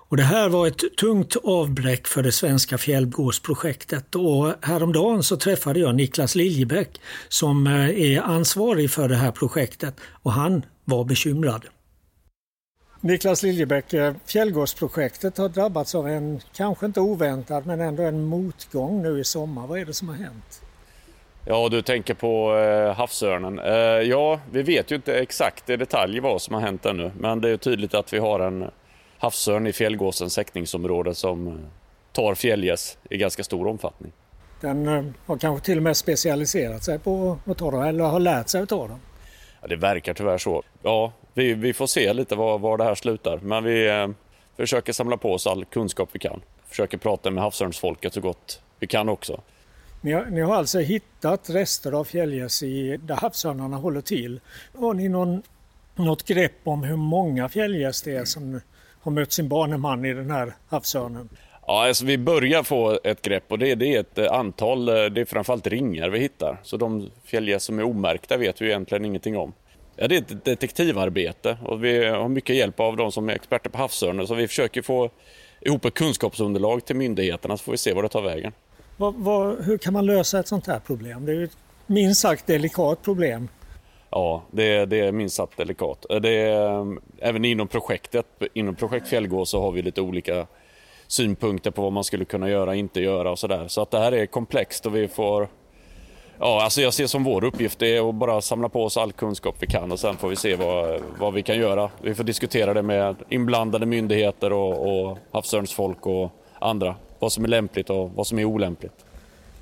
[0.08, 5.80] Och det här var ett tungt avbräck för det svenska fjällgårdsprojektet och häromdagen så träffade
[5.80, 11.64] jag Niklas Liljebäck som eh, är ansvarig för det här projektet och han var bekymrad.
[13.06, 19.02] Niklas Liljebäck, eh, Fjällgårdsprojektet har drabbats av en, kanske inte oväntad, men ändå en motgång
[19.02, 19.66] nu i sommar.
[19.66, 20.62] Vad är det som har hänt?
[21.44, 23.58] Ja, du tänker på eh, havsörnen.
[23.58, 23.74] Eh,
[24.08, 27.50] ja, vi vet ju inte exakt i detalj vad som har hänt ännu, men det
[27.50, 28.70] är tydligt att vi har en
[29.18, 31.58] havsörn i fjällgåsens säckningsområde som
[32.12, 34.12] tar fjällgäss i ganska stor omfattning.
[34.60, 38.48] Den har kanske till och med specialiserat sig på att ta dem, eller har lärt
[38.48, 39.00] sig att ta dem?
[39.60, 40.62] Ja, det verkar tyvärr så.
[40.82, 44.08] Ja, vi, vi får se lite var, var det här slutar, men vi eh,
[44.56, 46.40] försöker samla på oss all kunskap vi kan.
[46.68, 49.40] Försöker prata med havsörnsfolket så gott vi kan också.
[50.00, 52.60] Ni har, ni har alltså hittat rester av fjällgäss
[53.00, 54.40] där havsörnarna håller till.
[54.78, 55.42] Har ni någon,
[55.94, 58.60] något grepp om hur många fjällgäss det är som
[59.00, 61.28] har mött sin baneman i den här havsörnen?
[61.66, 64.94] Ja, alltså vi börjar få ett grepp och det, det är ett eh, antal, eh,
[64.94, 66.60] det är framförallt ringar vi hittar.
[66.62, 69.52] Så de fjällgäss som är omärkta vet vi egentligen ingenting om.
[69.96, 73.70] Ja, det är ett detektivarbete och vi har mycket hjälp av de som är experter
[73.70, 75.10] på havsörnen så vi försöker få
[75.60, 78.52] ihop ett kunskapsunderlag till myndigheterna så får vi se var det tar vägen.
[78.96, 81.26] Vad, vad, hur kan man lösa ett sånt här problem?
[81.26, 81.56] Det är ju ett
[81.86, 83.48] minst sagt delikat problem.
[84.10, 86.06] Ja, det, det är minst sagt delikat.
[86.22, 90.46] Det är, även inom projektet, inom projekt Fjällgås så har vi lite olika
[91.06, 93.68] synpunkter på vad man skulle kunna göra och inte göra och sådär.
[93.68, 95.48] Så att det här är komplext och vi får
[96.38, 99.56] Ja, alltså jag ser som vår uppgift är att bara samla på oss all kunskap
[99.58, 101.90] vi kan och sen får vi se vad, vad vi kan göra.
[102.02, 106.94] Vi får diskutera det med inblandade myndigheter och, och havsörnsfolk och andra.
[107.18, 109.04] Vad som är lämpligt och vad som är olämpligt.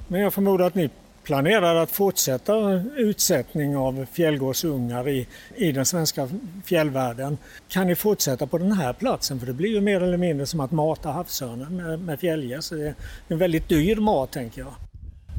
[0.09, 0.91] Men jag förmodar att ni
[1.23, 6.29] planerar att fortsätta utsättning av fjällgårdsungar i, i den svenska
[6.65, 7.39] fjällvärlden.
[7.69, 9.41] Kan ni fortsätta på den här platsen?
[9.41, 12.71] För det blir ju mer eller mindre som att mata havsörnen med, med fjällgäss.
[12.71, 12.95] Det är
[13.29, 14.75] en väldigt dyr mat tänker jag.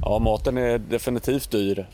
[0.06, 1.88] Ja, maten är definitivt dyr.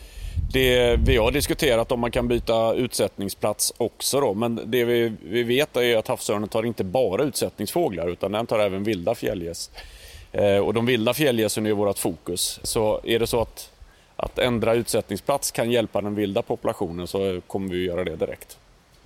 [0.53, 5.43] Det vi har diskuterat om man kan byta utsättningsplats också då, men det vi, vi
[5.43, 9.71] vet är att havsörnen tar inte bara utsättningsfåglar utan den tar även vilda fjällgäss.
[10.31, 12.59] Eh, och de vilda fjällgässen är vårt fokus.
[12.63, 13.71] Så är det så att,
[14.15, 18.57] att ändra utsättningsplats kan hjälpa den vilda populationen så kommer vi göra det direkt.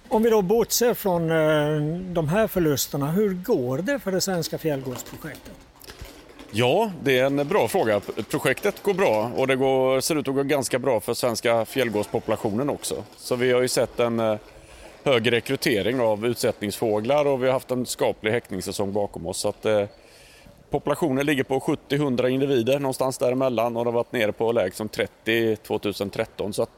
[0.09, 4.57] Om vi då bortser från eh, de här förlusterna, hur går det för det svenska
[4.57, 5.64] fjällgårdsprojektet?
[6.51, 8.01] Ja, det är en bra fråga.
[8.29, 12.69] Projektet går bra och det går, ser ut att gå ganska bra för svenska fjällgårdspopulationen
[12.69, 13.03] också.
[13.17, 14.37] Så vi har ju sett en eh,
[15.03, 19.37] hög rekrytering av utsättningsfåglar och vi har haft en skaplig häckningssäsong bakom oss.
[19.37, 19.85] Så att, eh,
[20.69, 24.89] populationen ligger på 70-100 individer någonstans däremellan och det har varit nere på lägst som
[24.89, 26.53] 30 2013.
[26.53, 26.69] Så att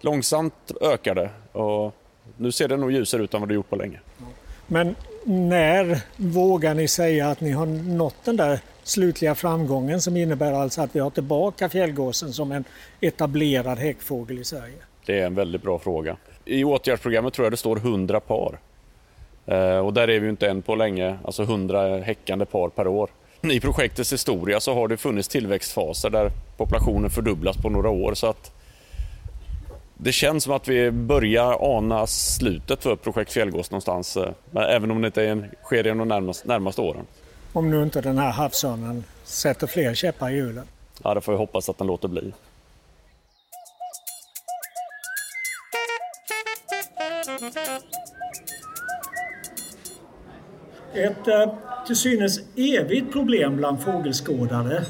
[0.00, 1.94] långsamt ökar det och
[2.36, 4.00] nu ser det nog ljusare ut än vad det gjort på länge.
[4.66, 10.52] Men när vågar ni säga att ni har nått den där slutliga framgången som innebär
[10.52, 12.64] alltså att vi har tillbaka fjällgåsen som en
[13.00, 14.76] etablerad häckfågel i Sverige?
[15.06, 16.16] Det är en väldigt bra fråga.
[16.44, 18.58] I åtgärdsprogrammet tror jag det står 100 par.
[19.46, 22.86] Eh, och där är vi ju inte än på länge, alltså 100 häckande par per
[22.86, 23.10] år.
[23.42, 28.14] I projektets historia så har det funnits tillväxtfaser där populationen fördubblas på några år.
[28.14, 28.52] Så att
[29.94, 35.00] det känns som att vi börjar ana slutet för projekt Fjällgås någonstans, eh, även om
[35.00, 37.06] det inte sker i de närmaste, närmaste åren.
[37.58, 40.64] Om nu inte den här havsörnen sätter fler käppar i hjulen.
[41.02, 42.32] Ja, det får vi hoppas att den låter bli.
[50.94, 51.54] Ett eh,
[51.86, 54.84] till synes evigt problem bland fågelskådare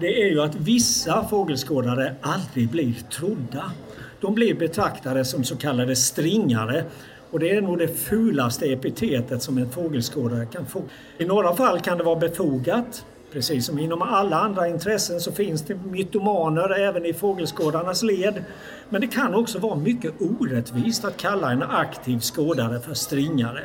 [0.00, 3.72] det är ju att vissa fågelskådare aldrig blir trodda.
[4.20, 6.84] De blir betraktade som så kallade stringare
[7.30, 10.82] och det är nog det fulaste epitetet som en fågelskådare kan få.
[11.18, 13.04] I några fall kan det vara befogat.
[13.32, 18.44] Precis som inom alla andra intressen så finns det mytomaner även i fågelskådarnas led.
[18.88, 23.64] Men det kan också vara mycket orättvist att kalla en aktiv skådare för stringare.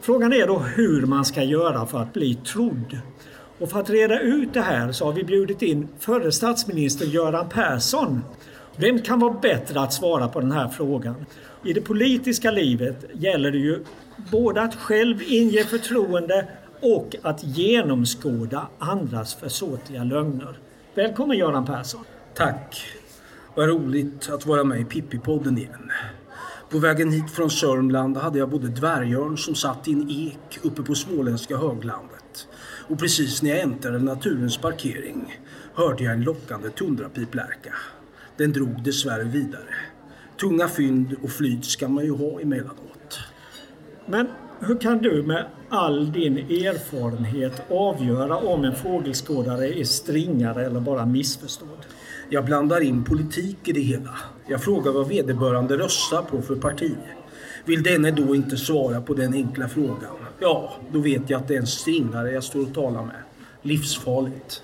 [0.00, 2.98] Frågan är då hur man ska göra för att bli trodd.
[3.58, 7.48] Och för att reda ut det här så har vi bjudit in förre statsminister Göran
[7.48, 8.24] Persson.
[8.76, 11.26] Vem kan vara bättre att svara på den här frågan?
[11.64, 13.84] I det politiska livet gäller det ju
[14.30, 16.48] både att själv inge förtroende
[16.80, 20.58] och att genomskåda andras försåtliga lögner.
[20.94, 22.04] Välkommen Göran Persson!
[22.34, 22.84] Tack!
[23.54, 25.90] Vad roligt att vara med i Pippipodden igen.
[26.70, 30.82] På vägen hit från Sörmland hade jag både dvärgörn som satt i en ek uppe
[30.82, 32.48] på småländska höglandet.
[32.88, 35.40] Och precis när jag äntrade naturens parkering
[35.74, 37.74] hörde jag en lockande tundrapiplärka.
[38.36, 39.74] Den drog dessvärre vidare.
[40.40, 43.18] Tunga fynd och flyt ska man ju ha emellanåt.
[44.06, 44.26] Men
[44.60, 51.06] hur kan du med all din erfarenhet avgöra om en fågelskådare är stringare eller bara
[51.06, 51.86] missförstådd?
[52.28, 54.16] Jag blandar in politik i det hela.
[54.46, 56.92] Jag frågar vad vederbörande röstar på för parti.
[57.64, 61.54] Vill denne då inte svara på den enkla frågan, ja, då vet jag att det
[61.54, 63.22] är en stringare jag står och talar med.
[63.62, 64.62] Livsfarligt.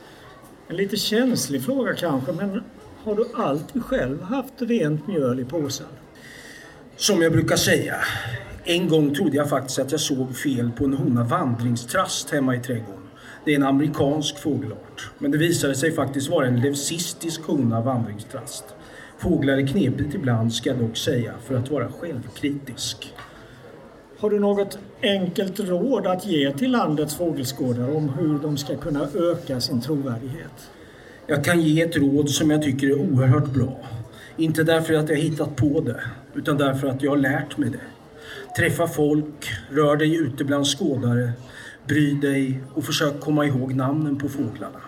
[0.68, 2.62] En lite känslig fråga kanske, men
[3.04, 5.86] har du alltid själv haft rent mjöl i påsen?
[6.96, 7.94] Som jag brukar säga,
[8.64, 12.60] en gång trodde jag faktiskt att jag såg fel på en hona vandringstrast hemma i
[12.60, 13.02] trädgården.
[13.44, 15.10] Det är en amerikansk fågelart.
[15.18, 18.64] Men det visade sig faktiskt vara en leucistisk hona vandringstrast.
[19.18, 23.14] Fåglar är knepigt ibland ska jag dock säga för att vara självkritisk.
[24.18, 29.08] Har du något enkelt råd att ge till landets fågelskådare om hur de ska kunna
[29.14, 30.70] öka sin trovärdighet?
[31.30, 33.80] Jag kan ge ett råd som jag tycker är oerhört bra.
[34.36, 36.00] Inte därför att jag hittat på det,
[36.34, 37.80] utan därför att jag har lärt mig det.
[38.56, 41.32] Träffa folk, rör dig ute bland skådare,
[41.88, 44.80] bry dig och försök komma ihåg namnen på fåglarna.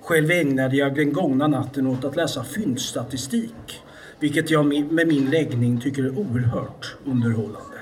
[0.00, 3.80] Själv ägnade jag den gångna natten åt att läsa fyndstatistik,
[4.20, 7.78] vilket jag med min läggning tycker är oerhört underhållande.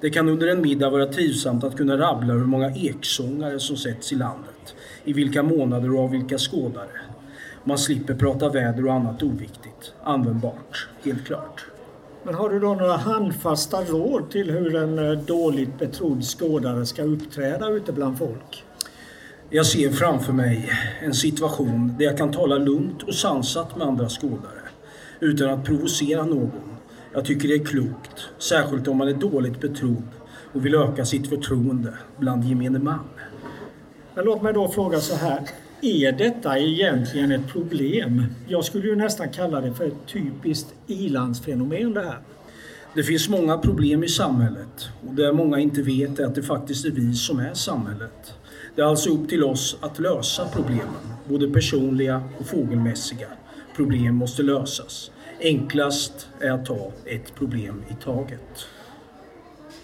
[0.00, 4.12] Det kan under en middag vara trivsamt att kunna rabbla hur många eksångare som sätts
[4.12, 4.59] i landet,
[5.04, 7.00] i vilka månader och av vilka skådare.
[7.64, 9.94] Man slipper prata väder och annat oviktigt.
[10.02, 11.66] Användbart, helt klart.
[12.22, 17.02] Men har du då några handfasta råd till hur en eh, dåligt betrodd skådare ska
[17.02, 18.64] uppträda ute bland folk?
[19.50, 20.70] Jag ser framför mig
[21.02, 24.60] en situation där jag kan tala lugnt och sansat med andra skådare
[25.20, 26.76] utan att provocera någon.
[27.12, 30.08] Jag tycker det är klokt, särskilt om man är dåligt betrodd
[30.52, 33.04] och vill öka sitt förtroende bland gemene man.
[34.14, 35.40] Men låt mig då fråga så här.
[35.82, 38.24] Är detta egentligen ett problem?
[38.48, 42.18] Jag skulle ju nästan kalla det för ett typiskt ilandsfenomen det här.
[42.94, 46.86] Det finns många problem i samhället och det många inte vet är att det faktiskt
[46.86, 48.34] är vi som är samhället.
[48.74, 53.28] Det är alltså upp till oss att lösa problemen, både personliga och fågelmässiga.
[53.76, 55.10] Problem måste lösas.
[55.40, 58.66] Enklast är att ta ett problem i taget.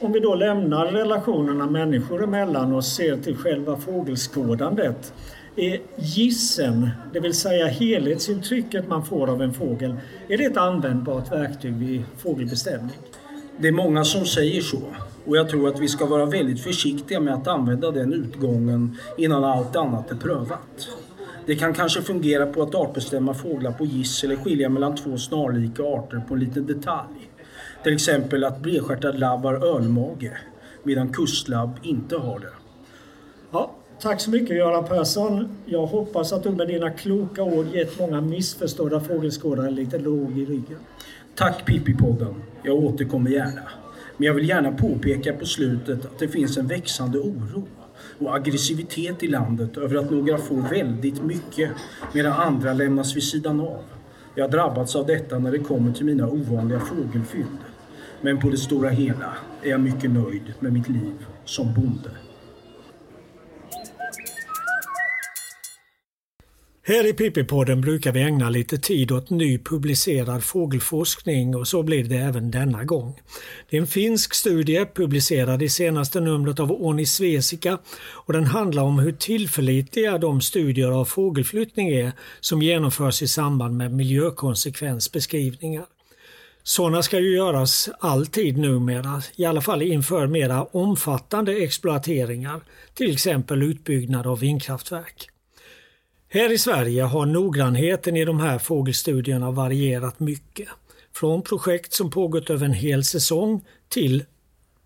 [0.00, 5.12] Om vi då lämnar relationerna människor emellan och ser till själva fågelskådandet
[5.56, 9.96] är gissen, det vill säga helhetsintrycket man får av en fågel,
[10.28, 12.96] är det ett användbart verktyg vid fågelbestämning?
[13.58, 14.82] Det är många som säger så
[15.26, 19.44] och jag tror att vi ska vara väldigt försiktiga med att använda den utgången innan
[19.44, 20.88] allt annat är prövat.
[21.46, 25.82] Det kan kanske fungera på att artbestämma fåglar på giss eller skilja mellan två snarlika
[25.82, 27.30] arter på en liten detalj.
[27.86, 30.32] Till exempel att bredstjärtad labb har ölmage
[30.82, 32.52] medan kustlabb inte har det.
[33.50, 35.48] Ja, tack så mycket Göran Persson.
[35.64, 40.44] Jag hoppas att du med dina kloka ord gett många missförstådda fågelskådare lite låg i
[40.44, 40.78] ryggen.
[41.34, 42.34] Tack Pippi-podden.
[42.62, 43.62] Jag återkommer gärna.
[44.16, 47.66] Men jag vill gärna påpeka på slutet att det finns en växande oro
[48.18, 51.70] och aggressivitet i landet över att några får väldigt mycket
[52.12, 53.82] medan andra lämnas vid sidan av.
[54.34, 57.58] Jag har drabbats av detta när det kommer till mina ovanliga fågelfynd.
[58.20, 62.10] Men på det stora hela är jag mycket nöjd med mitt liv som bonde.
[66.88, 72.04] Här i Pippi-podden brukar vi ägna lite tid åt ny publicerad fågelforskning och så blir
[72.04, 73.20] det även denna gång.
[73.70, 77.78] Det är en finsk studie publicerad i senaste numret av Orni Svesica
[78.26, 83.76] och den handlar om hur tillförlitliga de studier av fågelflyttning är som genomförs i samband
[83.76, 85.86] med miljökonsekvensbeskrivningar.
[86.68, 92.60] Sådana ska ju göras alltid numera, i alla fall inför mera omfattande exploateringar,
[92.94, 95.28] till exempel utbyggnad av vindkraftverk.
[96.28, 100.68] Här i Sverige har noggrannheten i de här fågelstudierna varierat mycket.
[101.14, 104.24] Från projekt som pågått över en hel säsong till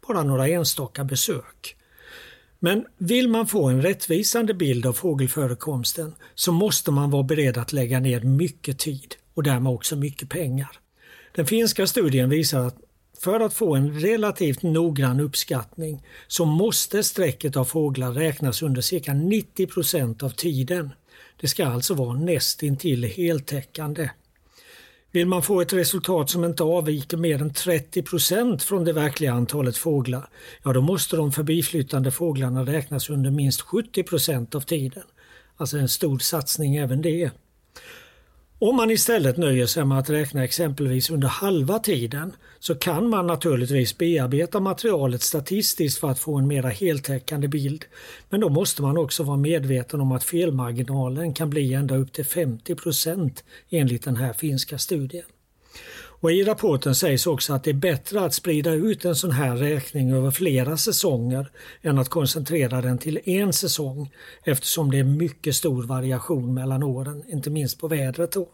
[0.08, 1.76] bara några enstaka besök.
[2.58, 7.72] Men vill man få en rättvisande bild av fågelförekomsten så måste man vara beredd att
[7.72, 10.80] lägga ner mycket tid och därmed också mycket pengar.
[11.34, 12.76] Den finska studien visar att
[13.18, 19.14] för att få en relativt noggrann uppskattning så måste sträcket av fåglar räknas under cirka
[19.14, 20.90] 90 procent av tiden.
[21.40, 24.10] Det ska alltså vara nästintill heltäckande.
[25.12, 29.32] Vill man få ett resultat som inte avviker mer än 30 procent från det verkliga
[29.32, 30.28] antalet fåglar,
[30.62, 35.02] ja då måste de förbiflyttande fåglarna räknas under minst 70 procent av tiden.
[35.56, 37.30] Alltså en stor satsning även det.
[38.62, 43.26] Om man istället nöjer sig med att räkna exempelvis under halva tiden så kan man
[43.26, 47.84] naturligtvis bearbeta materialet statistiskt för att få en mera heltäckande bild.
[48.28, 52.24] Men då måste man också vara medveten om att felmarginalen kan bli ända upp till
[52.24, 55.24] 50% enligt den här finska studien.
[56.20, 59.56] Och I rapporten sägs också att det är bättre att sprida ut en sån här
[59.56, 61.50] räkning över flera säsonger
[61.82, 64.10] än att koncentrera den till en säsong
[64.44, 68.32] eftersom det är mycket stor variation mellan åren, inte minst på vädret.
[68.32, 68.48] Då.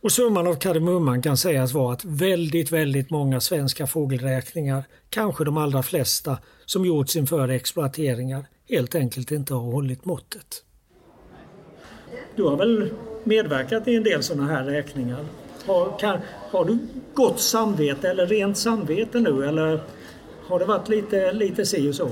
[0.00, 5.56] Och summan av kardemumman kan sägas vara att väldigt, väldigt många svenska fågelräkningar, kanske de
[5.56, 10.62] allra flesta som gjorts inför exploateringar, helt enkelt inte har hållit måttet.
[12.36, 12.90] Du har väl
[13.24, 15.24] medverkat i en del sådana här räkningar?
[15.66, 16.18] Har, kan,
[16.50, 16.78] har du
[17.14, 19.80] gott samvete eller rent samvete nu eller
[20.48, 22.10] har det varit lite, lite si och så?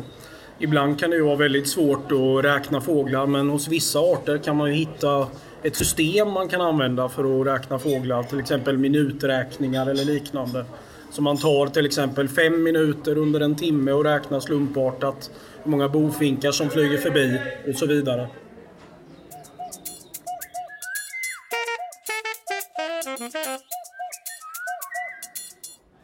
[0.58, 4.56] Ibland kan det ju vara väldigt svårt att räkna fåglar men hos vissa arter kan
[4.56, 5.26] man ju hitta
[5.62, 8.22] ett system man kan använda för att räkna fåglar.
[8.22, 10.64] Till exempel minuträkningar eller liknande.
[11.10, 15.30] Så man tar till exempel fem minuter under en timme och räknar slumpartat
[15.62, 17.38] hur många bofinkar som flyger förbi
[17.68, 18.28] och så vidare.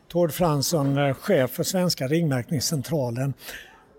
[0.09, 3.35] Tord Fransson, eh, chef för Svenska ringmärkningscentralen.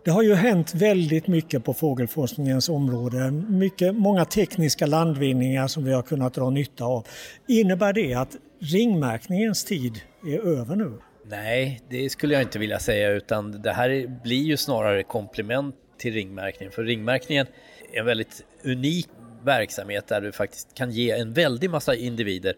[0.05, 3.31] Det har ju hänt väldigt mycket på fågelforskningens område.
[3.31, 7.07] Mycket, många tekniska landvinningar som vi har kunnat dra nytta av.
[7.47, 10.93] Innebär det att ringmärkningens tid är över nu?
[11.25, 16.13] Nej, det skulle jag inte vilja säga utan det här blir ju snarare komplement till
[16.13, 16.71] ringmärkningen.
[16.71, 17.47] För ringmärkningen
[17.93, 19.07] är en väldigt unik
[19.43, 22.53] verksamhet där du faktiskt kan ge en väldig massa individer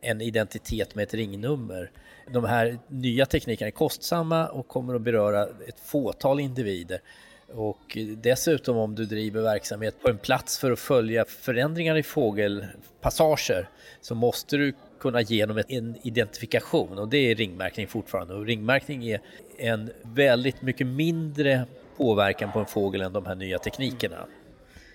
[0.00, 1.90] en identitet med ett ringnummer.
[2.32, 7.00] De här nya teknikerna är kostsamma och kommer att beröra ett fåtal individer.
[7.54, 13.68] Och dessutom om du driver verksamhet på en plats för att följa förändringar i fågelpassager
[14.00, 18.34] så måste du kunna ge dem en identifikation och det är ringmärkning fortfarande.
[18.34, 19.20] Och ringmärkning är
[19.58, 21.64] en väldigt mycket mindre
[21.96, 24.26] påverkan på en fågel än de här nya teknikerna.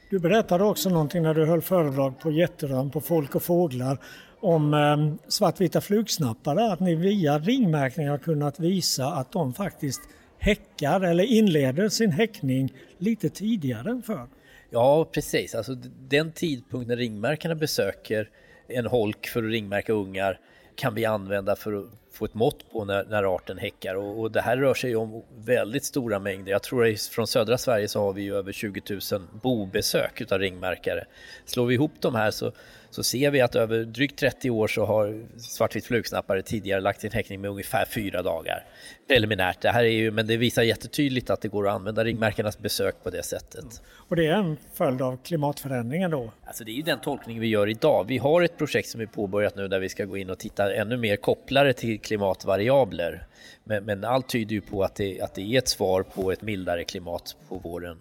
[0.10, 3.98] Du berättade också någonting när du höll föredrag på Jätterön på Folk och Fåglar
[4.40, 10.02] om eh, svartvita flugsnappare, att ni via ringmärkning har kunnat visa att de faktiskt
[10.38, 14.28] häckar eller inleder sin häckning lite tidigare än förr.
[14.70, 15.56] Ja, precis.
[15.56, 15.76] Alltså,
[16.10, 18.30] den tidpunkt när ringmärkarna besöker
[18.68, 20.40] en holk för att ringmärka ungar
[20.76, 24.32] kan vi använda för att få ett mått på när, när arten häckar och, och,
[24.32, 26.52] det här rör sig om väldigt stora mängder.
[26.52, 31.06] Jag tror att från södra Sverige så har vi över 20 000 bobesök utav ringmärkare.
[31.46, 32.52] Slår vi ihop de här så,
[32.90, 37.12] så ser vi att över drygt 30 år så har svartvit flugsnappare tidigare lagt sin
[37.12, 38.66] häckning med ungefär fyra dagar.
[39.08, 42.60] Preliminärt, det här är ju, men det visar jättetydligt att det går att använda ringmärkarnas
[42.60, 43.82] besök på det sättet.
[44.08, 46.32] Och det är en följd av klimatförändringen då?
[46.46, 48.06] Alltså det är ju den tolkning vi gör idag.
[48.08, 50.74] Vi har ett projekt som är påbörjat nu där vi ska gå in och titta
[50.74, 53.28] ännu mer kopplare till klimatvariabler.
[53.64, 56.42] Men, men allt tyder ju på att det, att det är ett svar på ett
[56.42, 57.98] mildare klimat på våren.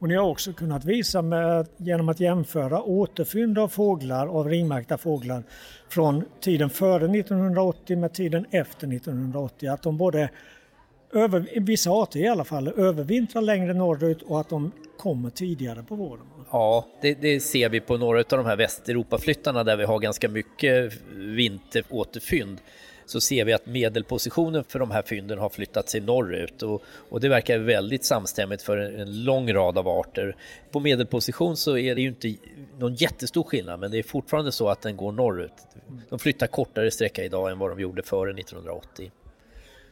[0.00, 4.98] Och ni har också kunnat visa med, genom att jämföra återfynd av fåglar, av ringmärkta
[4.98, 5.42] fåglar
[5.88, 10.30] från tiden före 1980 med tiden efter 1980 att de både
[11.12, 15.94] över, vissa arter i alla fall övervintrar längre norrut och att de kommer tidigare på
[15.94, 16.26] våren.
[16.52, 20.28] Ja, det, det ser vi på några av de här Västeuropaflyttarna där vi har ganska
[20.28, 22.60] mycket vinteråterfynd
[23.10, 27.20] så ser vi att medelpositionen för de här fynden har flyttat sig norrut och, och
[27.20, 30.36] det verkar väldigt samstämmigt för en, en, lång rad av arter.
[30.70, 32.34] På medelposition så är det ju inte
[32.78, 35.52] någon jättestor skillnad men det är fortfarande så att den går norrut.
[36.08, 39.10] De flyttar kortare sträcka idag än vad de gjorde före 1980.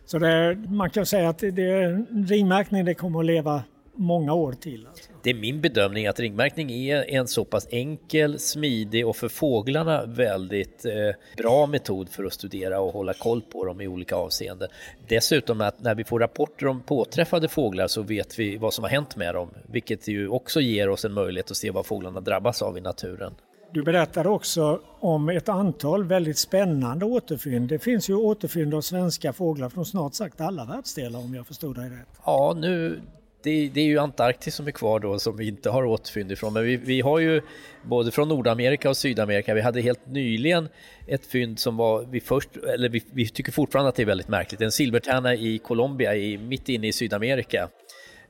[0.04, 1.88] Så det, man kan säga att det, det,
[2.28, 3.62] ringmärkning det kommer att leva
[3.98, 4.86] många år till.
[4.86, 5.10] Alltså.
[5.22, 10.04] Det är min bedömning att ringmärkning är en så pass enkel, smidig och för fåglarna
[10.06, 10.92] väldigt eh,
[11.36, 14.68] bra metod för att studera och hålla koll på dem i olika avseenden.
[15.08, 18.90] Dessutom att när vi får rapporter om påträffade fåglar så vet vi vad som har
[18.90, 22.62] hänt med dem, vilket ju också ger oss en möjlighet att se vad fåglarna drabbas
[22.62, 23.34] av i naturen.
[23.72, 27.68] Du berättade också om ett antal väldigt spännande återfynd.
[27.68, 31.76] Det finns ju återfynd av svenska fåglar från snart sagt alla världsdelar om jag förstod
[31.76, 32.08] dig rätt.
[32.24, 33.00] Ja, nu
[33.42, 36.52] det, det, är ju Antarktis som är kvar då som vi inte har återfynd ifrån.
[36.52, 37.42] Men vi, vi, har ju
[37.82, 39.54] både från Nordamerika och Sydamerika.
[39.54, 40.68] Vi hade helt nyligen
[41.06, 44.28] ett fynd som var vi först, eller vi, vi tycker fortfarande att det är väldigt
[44.28, 44.60] märkligt.
[44.60, 47.68] En silvertärna i Colombia, i, mitt inne i Sydamerika,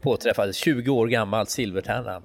[0.00, 2.22] påträffades 20 år gammal silvertärna.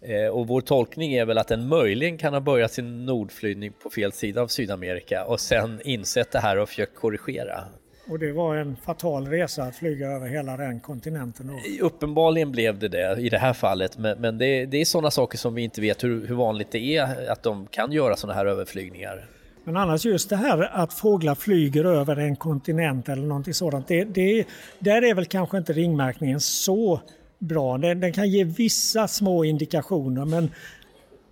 [0.00, 3.90] Eh, och vår tolkning är väl att den möjligen kan ha börjat sin nordflygning på
[3.90, 7.64] fel sida av Sydamerika och sen insett det här och försökt korrigera.
[8.08, 11.46] Och det var en fatal resa att flyga över hela den kontinenten?
[11.46, 11.86] Då.
[11.86, 15.38] Uppenbarligen blev det det i det här fallet, men, men det, det, är sådana saker
[15.38, 18.46] som vi inte vet hur, hur vanligt det är att de kan göra sådana här
[18.46, 19.28] överflygningar.
[19.64, 24.04] Men annars just det här att fåglar flyger över en kontinent eller någonting sådant, det,
[24.04, 24.46] det,
[24.78, 27.00] där är väl kanske inte ringmärkningen så
[27.38, 27.78] bra.
[27.78, 30.50] Den, den, kan ge vissa små indikationer men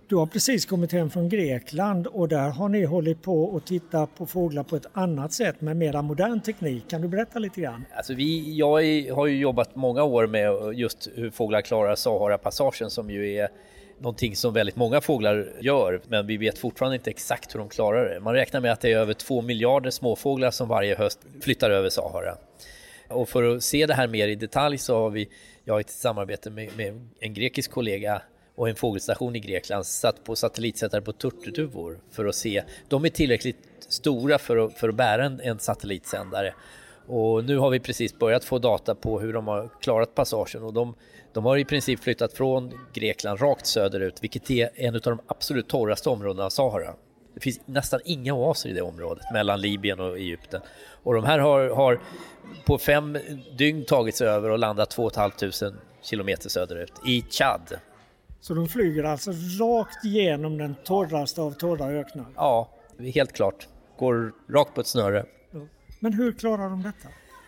[0.07, 4.15] du har precis kommit hem från Grekland och där har ni hållit på och tittat
[4.15, 6.89] på fåglar på ett annat sätt med mera modern teknik.
[6.89, 7.85] Kan du berätta lite grann?
[7.95, 8.67] Alltså vi, jag
[9.15, 13.49] har ju jobbat många år med just hur fåglar klarar Sahara-passagen som ju är
[13.99, 18.13] någonting som väldigt många fåglar gör, men vi vet fortfarande inte exakt hur de klarar
[18.13, 18.19] det.
[18.19, 21.89] Man räknar med att det är över två miljarder småfåglar som varje höst flyttar över
[21.89, 22.37] Sahara.
[23.07, 25.29] Och för att se det här mer i detalj så har vi,
[25.63, 28.21] jag har ett samarbete med, med en grekisk kollega
[28.55, 32.63] och en fågelstation i Grekland satt på satellitsättare på turturduvor för att se.
[32.87, 36.53] De är tillräckligt stora för att, för att bära en, en satellitsändare.
[37.07, 40.73] Och nu har vi precis börjat få data på hur de har klarat passagen och
[40.73, 40.95] de,
[41.33, 45.67] de har i princip flyttat från Grekland rakt söderut, vilket är en av de absolut
[45.67, 46.93] torraste områdena av Sahara.
[47.33, 50.61] Det finns nästan inga oaser i det området mellan Libyen och Egypten.
[51.03, 52.01] Och de här har, har
[52.65, 53.17] på fem
[53.57, 57.79] dygn tagit sig över och landat 2 500 kilometer söderut i Chad
[58.43, 62.25] så de flyger alltså rakt igenom den torraste av torra öknar?
[62.35, 62.69] Ja,
[63.13, 63.67] helt klart.
[63.97, 65.25] Går rakt på ett snöre.
[65.99, 67.07] Men hur klarar de detta?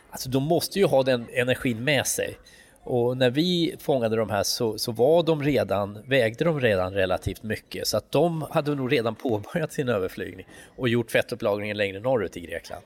[0.09, 2.37] Alltså de måste ju ha den energin med sig.
[2.83, 7.43] Och när vi fångade de här så, så var de redan, vägde de redan relativt
[7.43, 12.37] mycket så att de hade nog redan påbörjat sin överflygning och gjort fettupplagringen längre norrut
[12.37, 12.83] i Grekland.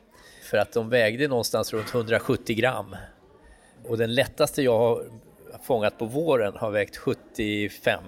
[0.50, 2.96] För att de vägde någonstans runt 170 gram.
[3.88, 5.04] Och den lättaste jag har
[5.62, 8.04] fångat på våren har vägt 75.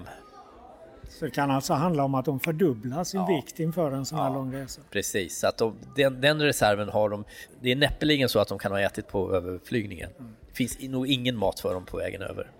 [1.09, 3.27] Så det kan alltså handla om att de fördubblar sin ja.
[3.27, 4.81] vikt inför en sån här lång resa?
[4.89, 7.23] Precis, så att de, den, den, reserven har de.
[7.61, 10.09] Det är näppeligen så att de kan ha ätit på överflygningen.
[10.19, 10.35] Mm.
[10.47, 12.51] Det finns nog ingen mat för dem på vägen över.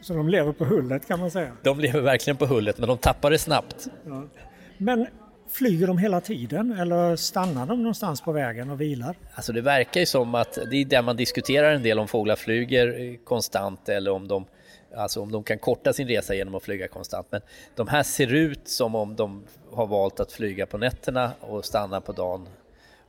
[0.00, 1.52] Så de lever på hullet kan man säga?
[1.62, 3.88] De lever verkligen på hullet, men de tappar det snabbt.
[4.06, 4.24] Ja.
[4.78, 5.06] Men
[5.50, 9.16] Flyger de hela tiden eller stannar de någonstans på vägen och vilar?
[9.34, 12.36] Alltså det verkar ju som att det är där man diskuterar en del om fåglar
[12.36, 14.46] flyger konstant eller om de
[14.96, 17.26] Alltså om de kan korta sin resa genom att flyga konstant.
[17.30, 17.40] Men
[17.74, 22.00] de här ser ut som om de har valt att flyga på nätterna och stanna
[22.00, 22.48] på dagen.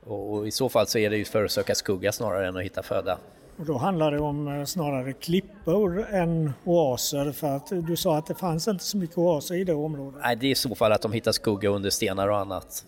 [0.00, 2.56] Och, och i så fall så är det ju för att söka skugga snarare än
[2.56, 3.18] att hitta föda.
[3.60, 8.26] Och då handlar det om eh, snarare klippor än oaser för att du sa att
[8.26, 10.20] det fanns inte så mycket oaser i det området.
[10.22, 12.84] Nej, det är i så fall att de hittar skugga under stenar och annat.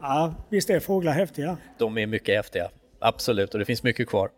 [0.00, 1.56] Ja, visst är fåglar häftiga?
[1.78, 2.70] De är mycket häftiga,
[3.00, 4.30] absolut, och det finns mycket kvar.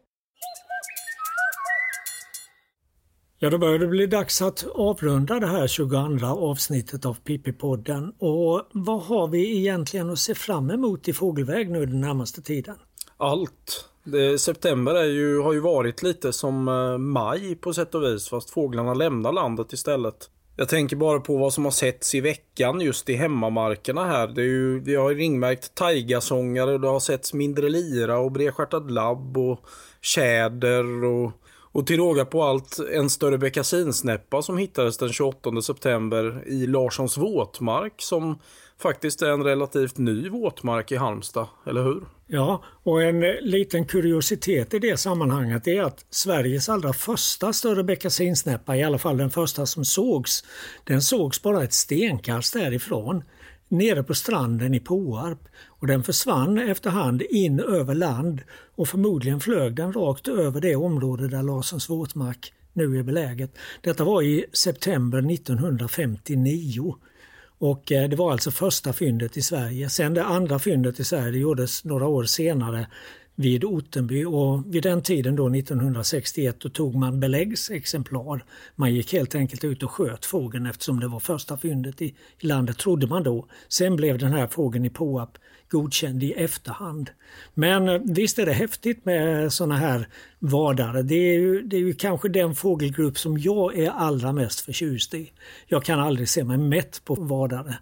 [3.39, 8.12] Ja, då börjar det bli dags att avrunda det här 22 avsnittet av Pippi-podden.
[8.18, 12.76] Och vad har vi egentligen att se fram emot i fågelväg nu den närmaste tiden?
[13.16, 13.88] Allt.
[14.39, 18.51] September är ju, har ju varit lite som eh, maj på sätt och vis fast
[18.51, 20.31] fåglarna lämnar landet istället.
[20.57, 24.27] Jag tänker bara på vad som har setts i veckan just i hemmamarkerna här.
[24.27, 28.91] Det är ju, vi har ringmärkt taigasångare och det har setts mindre lira och bredstjärtad
[28.91, 29.61] labb och
[30.01, 31.33] tjäder och
[31.73, 37.19] och till råga på allt en större beckasinsnäppa som hittades den 28 september i Larssons
[37.19, 38.39] våtmark som
[38.79, 42.03] faktiskt är en relativt ny våtmark i Halmstad, eller hur?
[42.27, 48.77] Ja, och en liten kuriositet i det sammanhanget är att Sveriges allra första större beckasinsnäppa,
[48.77, 50.45] i alla fall den första som sågs,
[50.85, 53.23] den sågs bara ett stenkast därifrån
[53.69, 58.41] nere på stranden i Påarp och den försvann efterhand in över land
[58.75, 63.51] och förmodligen flög den rakt över det område där Larssons våtmark nu är beläget.
[63.81, 66.95] Detta var i september 1959
[67.59, 69.91] och eh, det var alltså första fyndet i Sverige.
[69.91, 72.87] Sen det andra fyndet i Sverige gjordes några år senare
[73.41, 78.45] vid Ottenby och vid den tiden då 1961 då tog man beläggsexemplar.
[78.76, 82.47] Man gick helt enkelt ut och sköt fågeln eftersom det var första fyndet i, i
[82.47, 83.47] landet trodde man då.
[83.68, 85.39] Sen blev den här fågeln i Påarp
[85.71, 87.11] godkänd i efterhand.
[87.55, 90.09] Men eh, visst är det häftigt med sådana här
[90.39, 91.03] vadare.
[91.03, 95.14] Det är, ju, det är ju kanske den fågelgrupp som jag är allra mest förtjust
[95.14, 95.33] i.
[95.66, 97.79] Jag kan aldrig se mig mätt på vadare.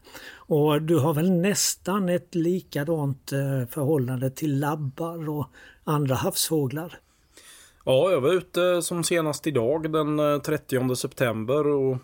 [0.49, 5.47] Och du har väl nästan ett likadant eh, förhållande till labbar och
[5.85, 6.99] andra havsfåglar?
[7.85, 11.97] Ja, jag var ute eh, som senast idag den 30 september och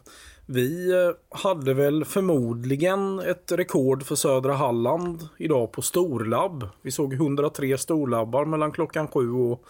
[0.47, 6.69] vi eh, hade väl förmodligen ett rekord för södra Halland idag på storlabb.
[6.83, 9.65] Vi såg 103 storlabbar mellan klockan 7 och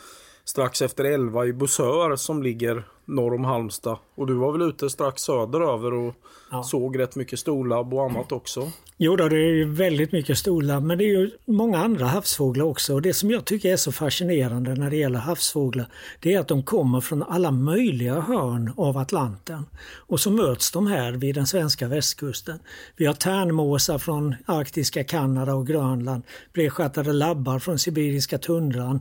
[0.44, 3.98] strax efter 11 i Bussör som ligger norr om Halmstad.
[4.14, 6.14] Och du var väl ute strax söderöver och
[6.50, 6.62] ja.
[6.62, 8.70] såg rätt mycket storlabb och annat också?
[8.96, 12.64] Jo då, det är ju väldigt mycket storlabb men det är ju många andra havsfåglar
[12.64, 12.94] också.
[12.94, 15.86] Och det som jag tycker är så fascinerande när det gäller havsfåglar
[16.20, 19.66] det är att de kommer från alla möjliga hörn av Atlanten.
[20.06, 22.58] Och så möts de här vid den svenska västkusten.
[22.96, 29.00] Vi har tärnmåsar från arktiska Kanada och Grönland, bredstjärtade labbar från sibiriska tundran,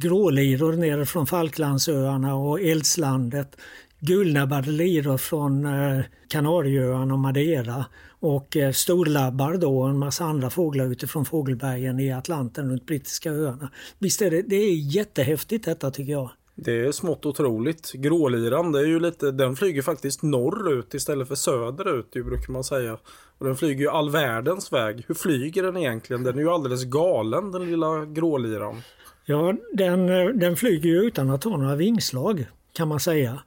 [0.00, 3.56] gråliror nere från Falklandsöarna och Eldslandet.
[4.00, 7.84] Gulnäbbade liror från eh, Kanarieöarna och Madeira
[8.20, 13.30] och eh, storlabbar då och en massa andra fåglar utifrån fågelbergen i Atlanten runt brittiska
[13.30, 13.70] öarna.
[13.98, 16.30] Visst är det, det är jättehäftigt detta tycker jag.
[16.54, 17.92] Det är smått otroligt.
[17.92, 22.98] Gråliran, det är ju lite, den flyger faktiskt norrut istället för söderut, brukar man säga.
[23.38, 25.04] Och den flyger ju all världens väg.
[25.08, 26.22] Hur flyger den egentligen?
[26.22, 28.82] Den är ju alldeles galen, den lilla gråliran.
[29.30, 33.42] Ja, den, eh, den flyger ju utan att ha några vingslag kan man säga.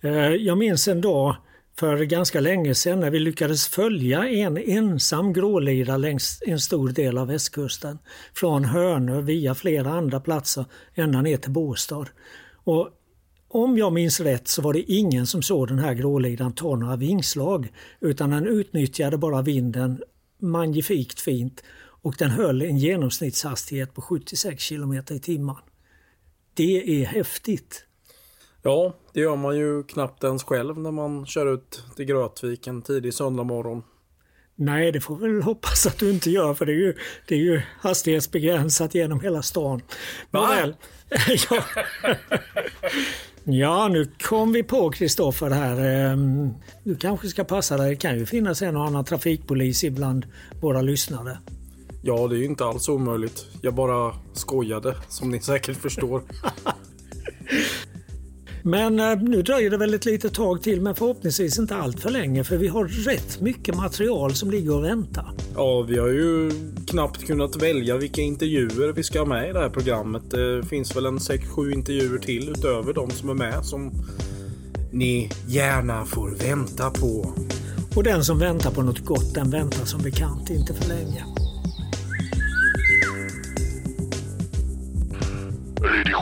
[0.00, 1.36] Eh, jag minns en dag
[1.78, 7.18] för ganska länge sedan när vi lyckades följa en ensam grålira längs en stor del
[7.18, 7.98] av västkusten.
[8.34, 10.64] Från Hönö via flera andra platser
[10.94, 12.06] ända ner till Båstad.
[12.54, 12.88] Och
[13.48, 16.96] om jag minns rätt så var det ingen som såg den här gråliran ta några
[16.96, 20.02] vingslag utan den utnyttjade bara vinden
[20.38, 21.62] magnifikt fint
[22.04, 25.56] och den höll en genomsnittshastighet på 76 km i timmen.
[26.54, 27.84] Det är häftigt.
[28.62, 32.82] Ja, det gör man ju knappt ens själv när man kör ut till Grötvik en
[32.82, 33.82] tidig söndag morgon.
[34.54, 36.94] Nej, det får vi väl hoppas att du inte gör för det är ju,
[37.28, 39.82] det är ju hastighetsbegränsat genom hela stan.
[40.30, 40.74] Nåväl.
[41.50, 41.64] ja.
[43.44, 45.80] ja, nu kom vi på Kristoffer här.
[45.80, 46.50] Ehm,
[46.82, 47.90] du kanske ska passa dig.
[47.90, 50.26] Det kan ju finnas en och annan trafikpolis ibland
[50.60, 51.38] våra lyssnare.
[52.06, 53.46] Ja, det är ju inte alls omöjligt.
[53.60, 56.22] Jag bara skojade, som ni säkert förstår.
[58.62, 62.10] Men eh, nu dröjer det väl ett litet tag till, men förhoppningsvis inte allt för
[62.10, 65.32] länge, för vi har rätt mycket material som ligger och väntar.
[65.54, 66.50] Ja, vi har ju
[66.86, 70.30] knappt kunnat välja vilka intervjuer vi ska ha med i det här programmet.
[70.30, 73.92] Det finns väl en 6-7 intervjuer till utöver de som är med som
[74.92, 77.34] ni gärna får vänta på.
[77.96, 81.24] Och den som väntar på något gott, den väntar som bekant inte för länge.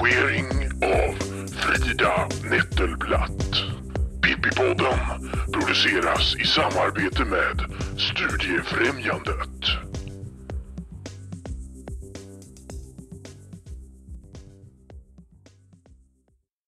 [0.02, 1.14] Redigering av
[1.48, 3.62] Frida Nettelblatt.
[4.22, 4.98] Pippipodden
[5.52, 7.64] produceras i samarbete med
[7.98, 9.91] Studiefrämjandet.